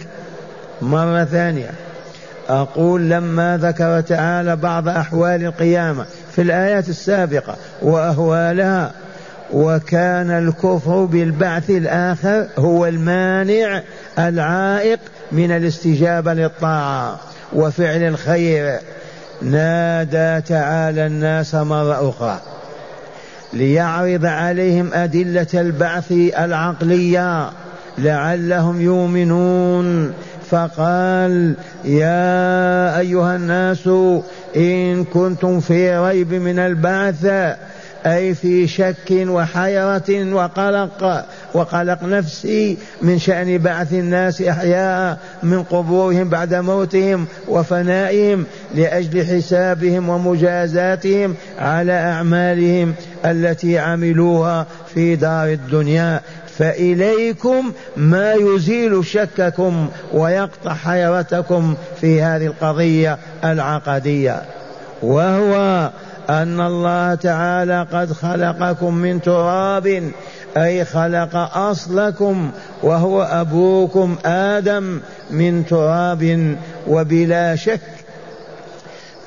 مرة 0.81 1.23
ثانية. 1.23 1.69
أقول 2.49 3.09
لما 3.09 3.57
ذكر 3.57 4.01
تعالى 4.01 4.55
بعض 4.55 4.87
أحوال 4.87 5.45
القيامة 5.45 6.05
في 6.31 6.41
الآيات 6.41 6.89
السابقة 6.89 7.55
وأهوالها 7.81 8.91
وكان 9.53 10.31
الكفر 10.31 11.05
بالبعث 11.05 11.69
الآخر 11.69 12.47
هو 12.57 12.85
المانع 12.85 13.81
العائق 14.19 14.99
من 15.31 15.51
الاستجابة 15.51 16.33
للطاعة 16.33 17.19
وفعل 17.53 18.03
الخير. 18.03 18.79
نادى 19.41 20.41
تعالى 20.41 21.05
الناس 21.07 21.55
مرة 21.55 22.09
أخرى 22.09 22.41
ليعرض 23.53 24.25
عليهم 24.25 24.93
أدلة 24.93 25.47
البعث 25.53 26.11
العقلية. 26.11 27.49
لعلهم 27.97 28.81
يؤمنون. 28.81 30.13
فقال 30.49 31.55
يا 31.85 32.99
أيها 32.99 33.35
الناس 33.35 33.87
إن 34.55 35.03
كنتم 35.03 35.59
في 35.59 35.97
ريب 35.97 36.33
من 36.33 36.59
البعث 36.59 37.25
أي 38.05 38.35
في 38.35 38.67
شك 38.67 39.11
وحيرة 39.11 40.33
وقلق 40.33 41.25
وقلق 41.53 42.03
نفسي 42.03 42.77
من 43.01 43.19
شأن 43.19 43.57
بعث 43.57 43.93
الناس 43.93 44.41
أحياء 44.41 45.17
من 45.43 45.63
قبورهم 45.63 46.29
بعد 46.29 46.53
موتهم 46.53 47.25
وفنائهم 47.47 48.45
لأجل 48.75 49.25
حسابهم 49.25 50.09
ومجازاتهم 50.09 51.35
على 51.59 51.93
أعمالهم 51.93 52.93
التي 53.25 53.79
عملوها 53.79 54.65
في 54.93 55.15
دار 55.15 55.47
الدنيا. 55.47 56.21
فإليكم 56.57 57.71
ما 57.97 58.33
يزيل 58.33 59.05
شككم 59.05 59.87
ويقطع 60.13 60.73
حيرتكم 60.73 61.75
في 62.01 62.21
هذه 62.21 62.45
القضية 62.45 63.17
العقدية. 63.43 64.41
وهو 65.01 65.89
أن 66.29 66.61
الله 66.61 67.15
تعالى 67.15 67.87
قد 67.93 68.13
خلقكم 68.13 68.93
من 68.93 69.21
تراب 69.21 70.11
أي 70.57 70.85
خلق 70.85 71.35
أصلكم 71.57 72.51
وهو 72.83 73.23
أبوكم 73.23 74.15
آدم 74.25 74.99
من 75.31 75.65
تراب 75.65 76.55
وبلا 76.87 77.55
شك. 77.55 77.81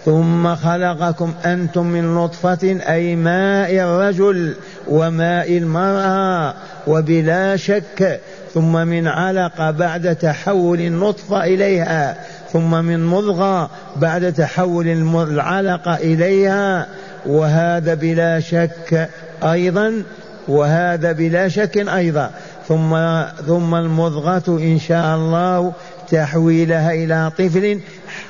ثم 0.04 0.54
خلقكم 0.54 1.34
أنتم 1.44 1.86
من 1.86 2.14
نطفة 2.14 2.78
أي 2.88 3.16
ماء 3.16 3.72
الرجل 3.72 4.54
وماء 4.88 5.58
المرأة 5.58 6.54
وبلا 6.86 7.56
شك 7.56 8.20
ثم 8.54 8.72
من 8.86 9.06
علقة 9.06 9.70
بعد 9.70 10.16
تحول 10.16 10.80
النطفة 10.80 11.44
إليها 11.44 12.16
ثم 12.52 12.84
من 12.84 13.06
مضغة 13.06 13.70
بعد 13.96 14.32
تحول 14.32 14.88
العلقة 15.28 15.94
إليها 15.94 16.86
وهذا 17.26 17.94
بلا 17.94 18.40
شك 18.40 19.08
أيضا 19.42 20.02
وهذا 20.48 21.12
بلا 21.12 21.48
شك 21.48 21.76
أيضا. 21.76 22.30
ثم 22.68 23.22
ثم 23.46 23.74
المضغة 23.74 24.42
إن 24.48 24.78
شاء 24.78 25.16
الله 25.16 25.72
تحويلها 26.10 26.92
إلى 26.92 27.30
طفل 27.38 27.80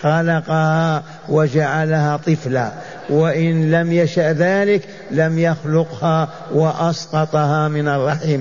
خلقها 0.02 1.02
وجعلها 1.28 2.16
طفلا. 2.16 2.72
وإن 3.10 3.70
لم 3.70 3.92
يشأ 3.92 4.32
ذلك 4.32 4.82
لم 5.10 5.38
يخلقها 5.38 6.28
وأسقطها 6.54 7.68
من 7.68 7.88
الرحم 7.88 8.40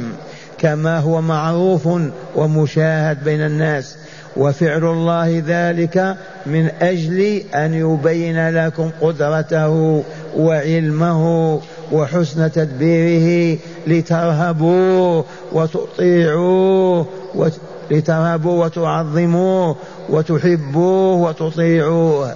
كما 0.58 1.00
هو 1.00 1.22
معروف 1.22 1.90
ومشاهد 2.36 3.24
بين 3.24 3.42
الناس. 3.42 3.96
وفعل 4.38 4.86
الله 4.86 5.44
ذلك 5.48 6.16
من 6.46 6.70
أجل 6.82 7.42
أن 7.56 7.74
يبين 7.74 8.50
لكم 8.50 8.90
قدرته 9.02 10.04
وعلمه 10.38 11.62
وحسن 11.92 12.52
تدبيره 12.52 13.58
لترهبوه 13.88 15.26
وتطيعوه 15.52 17.06
وت... 17.36 17.54
لترهبوه 17.92 18.60
وتعظموه 18.66 19.76
وتحبوه 20.10 21.16
وتطيعوه. 21.18 22.36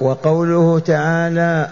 وقوله 0.00 0.78
تعالى 0.78 1.68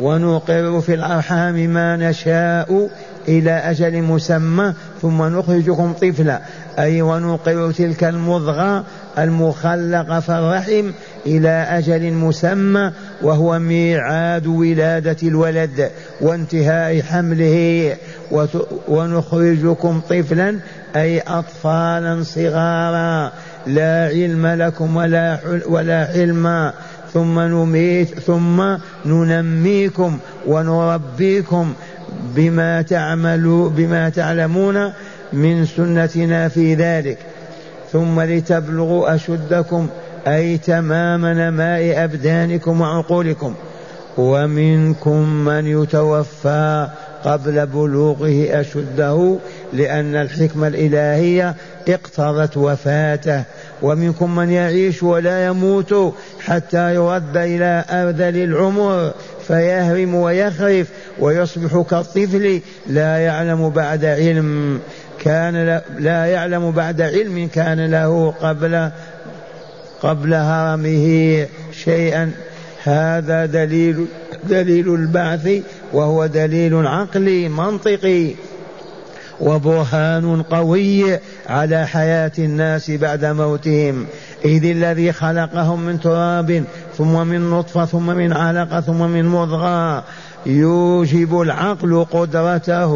ونقر 0.00 0.80
في 0.80 0.94
الأرحام 0.94 1.54
ما 1.54 1.96
نشاء 1.96 2.90
إلى 3.28 3.50
أجل 3.50 4.02
مسمى 4.02 4.74
ثم 5.02 5.22
نخرجكم 5.22 5.92
طفلا. 5.92 6.40
أي 6.78 7.02
ونقر 7.02 7.72
تلك 7.72 8.04
المضغة 8.04 8.84
المخلقه 9.18 10.20
في 10.20 10.32
الرحم 10.32 10.90
إلى 11.26 11.48
أجل 11.48 12.12
مسمى 12.12 12.92
وهو 13.22 13.58
ميعاد 13.58 14.46
ولادة 14.46 15.16
الولد 15.22 15.90
وانتهاء 16.20 17.02
حمله. 17.02 17.96
ونخرجكم 18.88 20.00
طفلا 20.00 20.58
أي 20.96 21.20
أطفالا 21.20 22.22
صغارا. 22.22 23.32
لا 23.66 24.06
علم 24.06 24.46
لكم 24.46 24.96
ولا 24.96 25.38
ولا 25.66 26.04
حلم 26.04 26.72
ثم 27.14 27.40
نميت 27.40 28.18
ثم 28.18 28.76
ننميكم 29.06 30.18
ونربيكم 30.46 31.72
بما 32.36 32.82
تعملوا 32.82 33.70
بما 33.70 34.08
تعلمون 34.08 34.92
من 35.32 35.66
سنتنا 35.66 36.48
في 36.48 36.74
ذلك. 36.74 37.18
ثم 37.92 38.20
لتبلغوا 38.20 39.14
أشدكم 39.14 39.88
أي 40.26 40.58
تمام 40.58 41.26
نماء 41.26 42.04
أبدانكم 42.04 42.80
وعقولكم. 42.80 43.54
ومنكم 44.18 45.28
من 45.28 45.66
يتوفى 45.66 46.88
قبل 47.24 47.66
بلوغه 47.66 48.60
أشده 48.60 49.38
لأن 49.72 50.16
الحكمة 50.16 50.66
الإلهية 50.66 51.54
اقتضت 51.88 52.56
وفاته. 52.56 53.42
ومنكم 53.82 54.36
من 54.36 54.50
يعيش 54.50 55.02
ولا 55.02 55.46
يموت 55.46 56.14
حتى 56.40 56.94
يرد 56.94 57.36
إلى 57.36 57.84
أرذل 57.90 58.36
العمر 58.36 59.12
فيهرم 59.48 60.14
ويخرف 60.14 60.88
ويصبح 61.20 61.84
كالطفل 61.90 62.60
لا 62.86 63.18
يعلم 63.18 63.70
بعد 63.70 64.04
علم. 64.04 64.80
كان 65.20 65.80
لا 65.98 66.26
يعلم 66.26 66.70
بعد 66.70 67.00
علم 67.00 67.48
كان 67.54 67.90
له 67.90 68.30
قبل 68.30 68.90
قبل 70.02 70.34
هرمه 70.34 71.46
شيئا. 71.84 72.32
هذا 72.84 73.46
دليل 73.46 74.06
دليل 74.48 74.94
البعث 74.94 75.48
وهو 75.92 76.26
دليل 76.26 76.86
عقلي 76.86 77.48
منطقي 77.48 78.34
وبرهان 79.40 80.42
قوي 80.42 81.18
على 81.48 81.86
حياة 81.86 82.32
الناس 82.38 82.90
بعد 82.90 83.24
موتهم. 83.24 84.06
إذ 84.44 84.64
الذي 84.64 85.12
خلقهم 85.12 85.80
من 85.80 86.00
تراب 86.00 86.64
ثم 86.98 87.26
من 87.26 87.50
نطفة 87.50 87.84
ثم 87.84 88.06
من 88.06 88.32
علقة 88.32 88.80
ثم 88.80 89.08
من 89.08 89.24
مضغة 89.24 90.04
يوجب 90.46 91.40
العقل 91.40 92.04
قدرته 92.04 92.92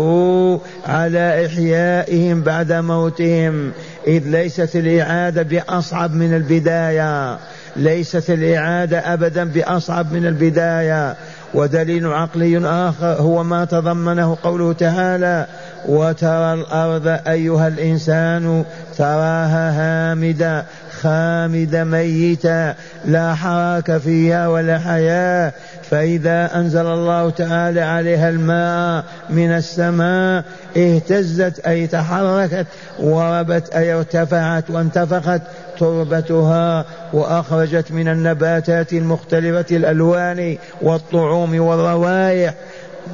على 0.87 1.47
إحيائهم 1.47 2.43
بعد 2.43 2.73
موتهم. 2.73 3.73
إذ 4.07 4.23
ليست 4.29 4.77
الإعادة 4.77 5.43
بأصعب 5.43 6.15
من 6.15 6.35
البداية 6.35 7.39
ليست 7.77 8.31
الإعادة 8.31 8.99
أبدا 8.99 9.45
بأصعب 9.45 10.13
من 10.13 10.27
البداية. 10.27 11.17
ودليل 11.55 12.07
عقلي 12.07 12.59
آخر 12.89 13.07
هو 13.07 13.45
ما 13.45 13.65
تضمنه 13.65 14.37
قوله 14.43 14.73
تعالى 14.73 15.47
وترى 15.89 16.55
الأرض 16.55 17.19
أيها 17.29 17.69
الإنسان 17.69 18.65
تراها 18.99 19.71
هامدة 19.71 20.65
خامدة 21.01 21.85
ميتة 21.85 22.75
لا 23.05 23.35
حراك 23.35 23.99
فيها 23.99 24.49
ولا 24.49 24.79
حياة 24.79 25.53
فإذا 25.91 26.51
أنزل 26.55 26.87
الله 26.87 27.31
تعالى 27.31 27.81
عليها 27.81 28.29
الماء 28.29 29.05
من 29.31 29.51
السماء 29.51 30.45
اهتزت 30.77 31.59
أي 31.67 31.87
تحركت 31.87 32.67
وربت 33.01 33.69
أي 33.69 33.93
ارتفعت 33.93 34.71
وانتفخت 34.71 35.43
تربتها 35.79 36.85
وأخرجت 37.13 37.93
من 37.93 38.09
النباتات 38.09 38.93
المختلفة 38.93 39.77
الألوان 39.77 40.57
والطعوم 40.83 41.61
والروائح 41.61 42.55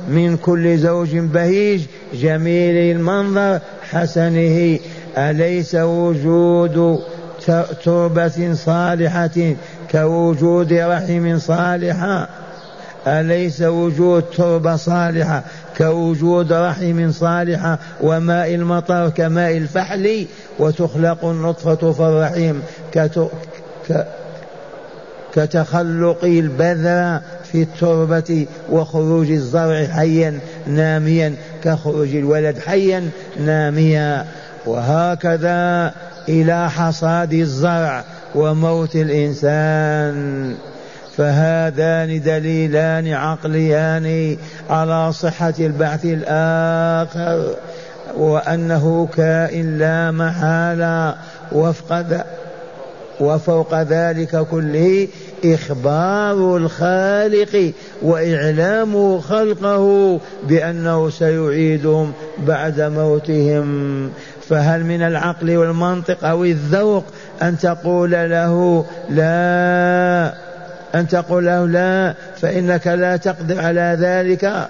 من 0.09 0.37
كل 0.37 0.79
زوج 0.79 1.17
بهيج 1.17 1.83
جميل 2.15 2.97
المنظر 2.97 3.61
حسنه. 3.91 4.79
أليس 5.19 5.75
وجود 5.75 7.01
تربة 7.85 8.55
صالحة 8.55 9.55
كوجود 9.91 10.73
رحم 10.73 11.39
صالحة؟ 11.39 12.29
أليس 13.07 13.63
وجود 13.63 14.23
تربة 14.23 14.77
صالحة 14.77 15.45
كوجود 15.79 16.53
رحم 16.53 17.13
صالحة 17.13 17.79
وماء 18.01 18.55
المطر 18.55 19.09
كماء 19.09 19.57
الفحل 19.57 20.27
وتخلق 20.59 21.25
النطفة 21.25 21.93
في 21.93 22.01
الرحم 22.01 22.59
كتخلق 25.35 26.25
البذر 26.25 27.21
في 27.53 27.63
التربة 27.63 28.47
وخروج 28.71 29.31
الزرع 29.31 29.87
حيا 29.87 30.39
ناميا 30.67 31.35
كخروج 31.65 32.15
الولد 32.17 32.59
حيا 32.59 33.11
ناميا 33.41 34.27
وهكذا 34.67 35.95
إلى 36.29 36.71
حصاد 36.71 37.33
الزرع 37.33 38.05
وموت 38.35 38.97
الإنسان 38.97 40.55
فهذان 41.17 42.23
دليلان 42.23 43.13
عقليان 43.13 44.37
على 44.71 45.13
صحة 45.13 45.55
البعث 45.61 46.05
الآخر 46.05 47.55
وأنه 48.17 49.09
كائن 49.17 49.79
لا 49.79 50.11
محالة 50.11 51.15
وفق 51.53 52.27
وفوق 53.21 53.83
ذلك 53.83 54.47
كله 54.51 55.09
إخبار 55.45 56.57
الخالق 56.57 57.73
وإعلام 58.03 59.21
خلقه 59.21 60.19
بأنه 60.49 61.11
سيعيدهم 61.11 62.13
بعد 62.39 62.81
موتهم. 62.81 64.11
فهل 64.49 64.85
من 64.85 65.03
العقل 65.03 65.57
والمنطق 65.57 66.25
أو 66.25 66.45
الذوق 66.45 67.05
أن 67.43 67.59
تقول 67.59 68.11
له 68.11 68.85
لا؟ 69.11 70.52
أن 70.95 71.09
تقول 71.09 71.47
له 71.47 71.67
لا 71.67 72.15
فإنك 72.41 72.87
لا 72.87 73.17
تقدر 73.17 73.61
على 73.61 73.97
ذلك. 74.01 74.69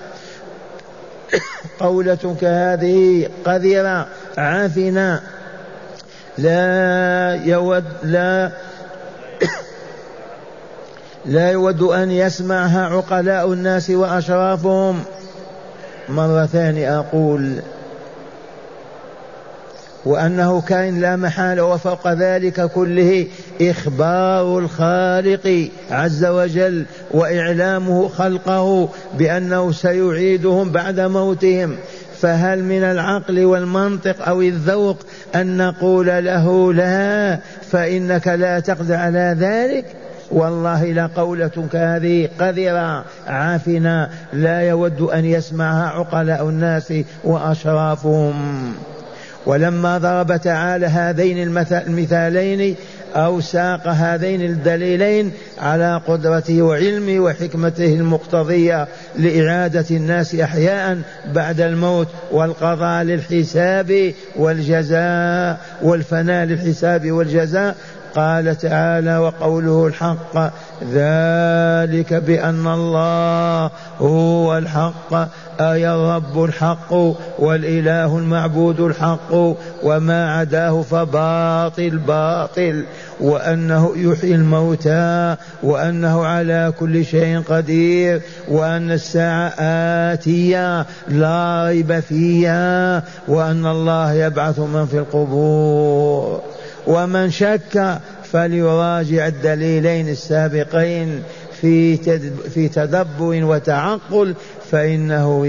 قولتك 1.80 2.44
هذه 2.44 3.28
قذرة 3.44 4.06
عافنة. 4.38 5.20
لا 6.38 7.40
يود 7.44 7.84
لا 8.02 8.50
لا 11.24 11.50
يود 11.50 11.82
أن 11.82 12.10
يسمعها 12.10 12.86
عقلاء 12.86 13.52
الناس 13.52 13.90
وأشرافهم. 13.90 15.04
مرة 16.08 16.46
ثانية 16.46 16.98
أقول. 16.98 17.62
وأنه 20.04 20.60
كان 20.60 21.00
لا 21.00 21.16
محالة 21.16 21.64
وفوق 21.64 22.12
ذلك 22.12 22.70
كله 22.70 23.26
إخبار 23.60 24.58
الخالق 24.58 25.68
عز 25.90 26.24
وجل 26.24 26.84
وإعلامه 27.10 28.08
خلقه 28.08 28.88
بأنه 29.18 29.72
سيعيدهم 29.72 30.70
بعد 30.70 31.00
موتهم. 31.00 31.76
فهل 32.20 32.64
من 32.64 32.82
العقل 32.82 33.44
والمنطق 33.44 34.28
أو 34.28 34.42
الذوق 34.42 34.96
أن 35.34 35.56
نقول 35.56 36.06
له 36.06 36.72
لا 36.72 37.38
فإنك 37.70 38.28
لا 38.28 38.60
تقدر 38.60 38.94
على 38.94 39.36
ذلك؟ 39.38 39.84
والله 40.30 40.92
لقولتك 40.92 41.76
هذه 41.76 42.28
قذرة 42.40 43.04
عافنة 43.26 44.08
لا 44.32 44.60
يود 44.60 45.00
أن 45.00 45.24
يسمعها 45.24 45.86
عقلاء 45.88 46.48
الناس 46.48 46.92
وأشرافهم. 47.24 48.74
ولما 49.46 49.98
ضرب 49.98 50.36
تعالى 50.36 50.86
هذين 50.86 51.42
المثالين 51.72 52.76
أو 53.14 53.40
ساق 53.40 53.88
هذين 53.88 54.42
الدليلين 54.42 55.32
على 55.58 56.00
قدرته 56.06 56.62
وعلمه 56.62 57.20
وحكمته 57.20 57.94
المقتضية 57.94 58.88
لإعادة 59.18 59.84
الناس 59.90 60.34
أحياء 60.34 60.98
بعد 61.34 61.60
الموت 61.60 62.08
والقضاء 62.30 63.02
للحساب 63.02 64.12
والجزاء 64.36 65.60
والفناء 65.82 66.44
للحساب 66.44 67.12
والجزاء 67.12 67.76
قال 68.14 68.58
تعالى 68.58 69.18
وقوله 69.18 69.86
الحق 69.86 70.36
ذلك 70.82 72.14
بأن 72.14 72.66
الله 72.66 73.70
هو 74.00 74.58
الحق 74.58 75.14
أي 75.60 75.88
الرب 75.88 76.44
الحق 76.44 76.92
والإله 77.38 78.18
المعبود 78.18 78.80
الحق 78.80 79.56
وما 79.82 80.32
عداه 80.32 80.82
فباطل 80.82 81.98
باطل 81.98 82.84
وأنه 83.20 83.92
يحيي 83.96 84.34
الموتى 84.34 85.36
وأنه 85.62 86.26
على 86.26 86.72
كل 86.80 87.04
شيء 87.04 87.40
قدير 87.40 88.20
وأن 88.48 88.90
الساعة 88.90 89.54
آتية 90.12 90.86
لا 91.08 91.64
ريب 91.66 92.00
فيها 92.00 93.02
وأن 93.28 93.66
الله 93.66 94.12
يبعث 94.12 94.58
من 94.58 94.86
في 94.86 94.98
القبور. 94.98 96.40
ومن 96.86 97.30
شك 97.30 97.98
فليراجع 98.32 99.26
الدليلين 99.26 100.08
السابقين 100.08 101.22
في 101.60 101.96
في 102.54 102.68
تدبر 102.68 103.44
وتعقل 103.44 104.34
فإنه 104.70 105.46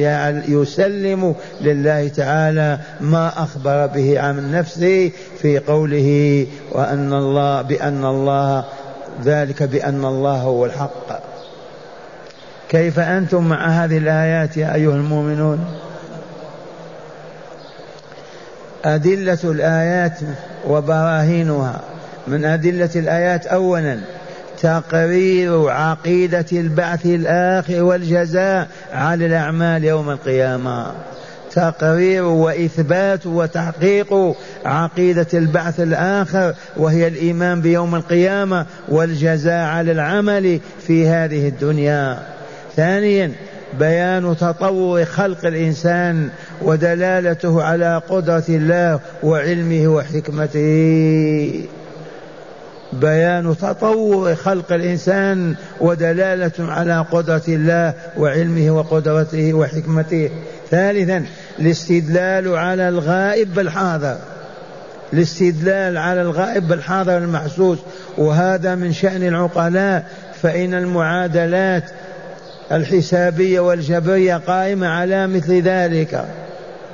يسلم 0.48 1.36
لله 1.62 2.08
تعالى 2.08 2.80
ما 3.02 3.44
أخبر 3.44 3.86
به 3.86 4.20
عن 4.20 4.52
نفسه 4.52 5.12
في 5.42 5.60
قوله 5.60 6.48
وأن 6.72 7.14
الله 7.14 7.62
بأن 7.62 8.06
الله 8.06 8.66
ذلك 9.24 9.64
بأن 9.64 10.06
الله 10.06 10.38
هو 10.38 10.66
الحق. 10.66 11.24
كيف 12.70 13.00
أنتم 13.00 13.44
مع 13.50 13.68
هذه 13.68 13.98
الآيات 13.98 14.58
يا 14.58 14.76
أيها 14.76 14.96
المؤمنون؟ 14.96 15.66
أدلة 18.86 19.40
الآيات 19.44 20.20
وبراهينها. 20.68 21.82
من 22.28 22.46
أدلة 22.46 22.90
الآيات 22.96 23.48
أولا 23.48 24.00
تقرير 24.62 25.70
عقيدة 25.70 26.46
البعث 26.52 27.06
الآخر 27.06 27.84
والجزاء 27.84 28.68
على 28.94 29.26
الأعمال 29.26 29.84
يوم 29.84 30.10
القيامة. 30.10 30.92
تقرير 31.52 32.24
وإثبات 32.24 33.26
وتحقيق 33.26 34.36
عقيدة 34.66 35.28
البعث 35.34 35.80
الآخر 35.80 36.54
وهي 36.78 37.08
الإيمان 37.08 37.62
بيوم 37.62 37.96
القيامة 37.96 38.66
والجزاء 38.90 39.66
على 39.66 39.92
العمل 39.92 40.60
في 40.88 41.08
هذه 41.08 41.48
الدنيا. 41.48 42.20
ثانيا 42.76 43.32
بيان 43.80 44.38
تطور 44.38 45.06
خلق 45.06 45.46
الإنسان 45.46 46.30
ودلالته 46.62 47.64
على 47.64 48.02
قدرة 48.10 48.44
الله 48.50 49.00
وعلمه 49.24 49.88
وحكمته. 49.88 51.66
بيان 52.94 53.56
تطور 53.58 54.36
خلق 54.36 54.72
الإنسان 54.72 55.56
ودلالة 55.82 56.52
على 56.60 57.06
قدرة 57.12 57.44
الله 57.48 57.94
وعلمه 58.18 58.72
وقدرته 58.72 59.54
وحكمته. 59.54 60.30
ثالثا 60.72 61.26
الاستدلال 61.60 62.56
على 62.56 62.90
الغائب 62.90 63.54
بالحاضر. 63.54 64.18
الاستدلال 65.14 65.98
على 65.98 66.22
الغائب 66.22 66.68
بالحاضر 66.68 67.18
المحسوس. 67.18 67.78
وهذا 68.18 68.76
من 68.76 68.94
شأن 68.94 69.28
العقلاء 69.28 70.06
فإن 70.42 70.74
المعادلات 70.74 71.84
الحسابية 72.74 73.60
والجبرية 73.60 74.36
قائمة 74.36 74.88
على 74.88 75.28
مثل 75.28 75.62
ذلك. 75.62 76.26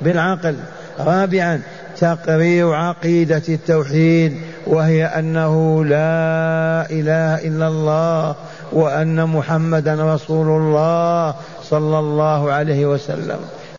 بالعقل. 0.02 0.56
رابعا 1.00 1.62
تقرير 2.00 2.74
عقيدة 2.74 3.42
التوحيد 3.50 4.38
وهي 4.68 5.06
أنه 5.06 5.86
لا 5.86 6.88
إله 6.92 7.48
إلا 7.48 7.68
الله 7.68 8.36
وأن 8.72 9.26
محمدا 9.26 10.16
رسول 10.16 10.48
الله 10.48 11.36
صلى 11.64 12.00
الله 12.00 12.52
عليه 12.52 12.86
وسلم. 12.86 13.40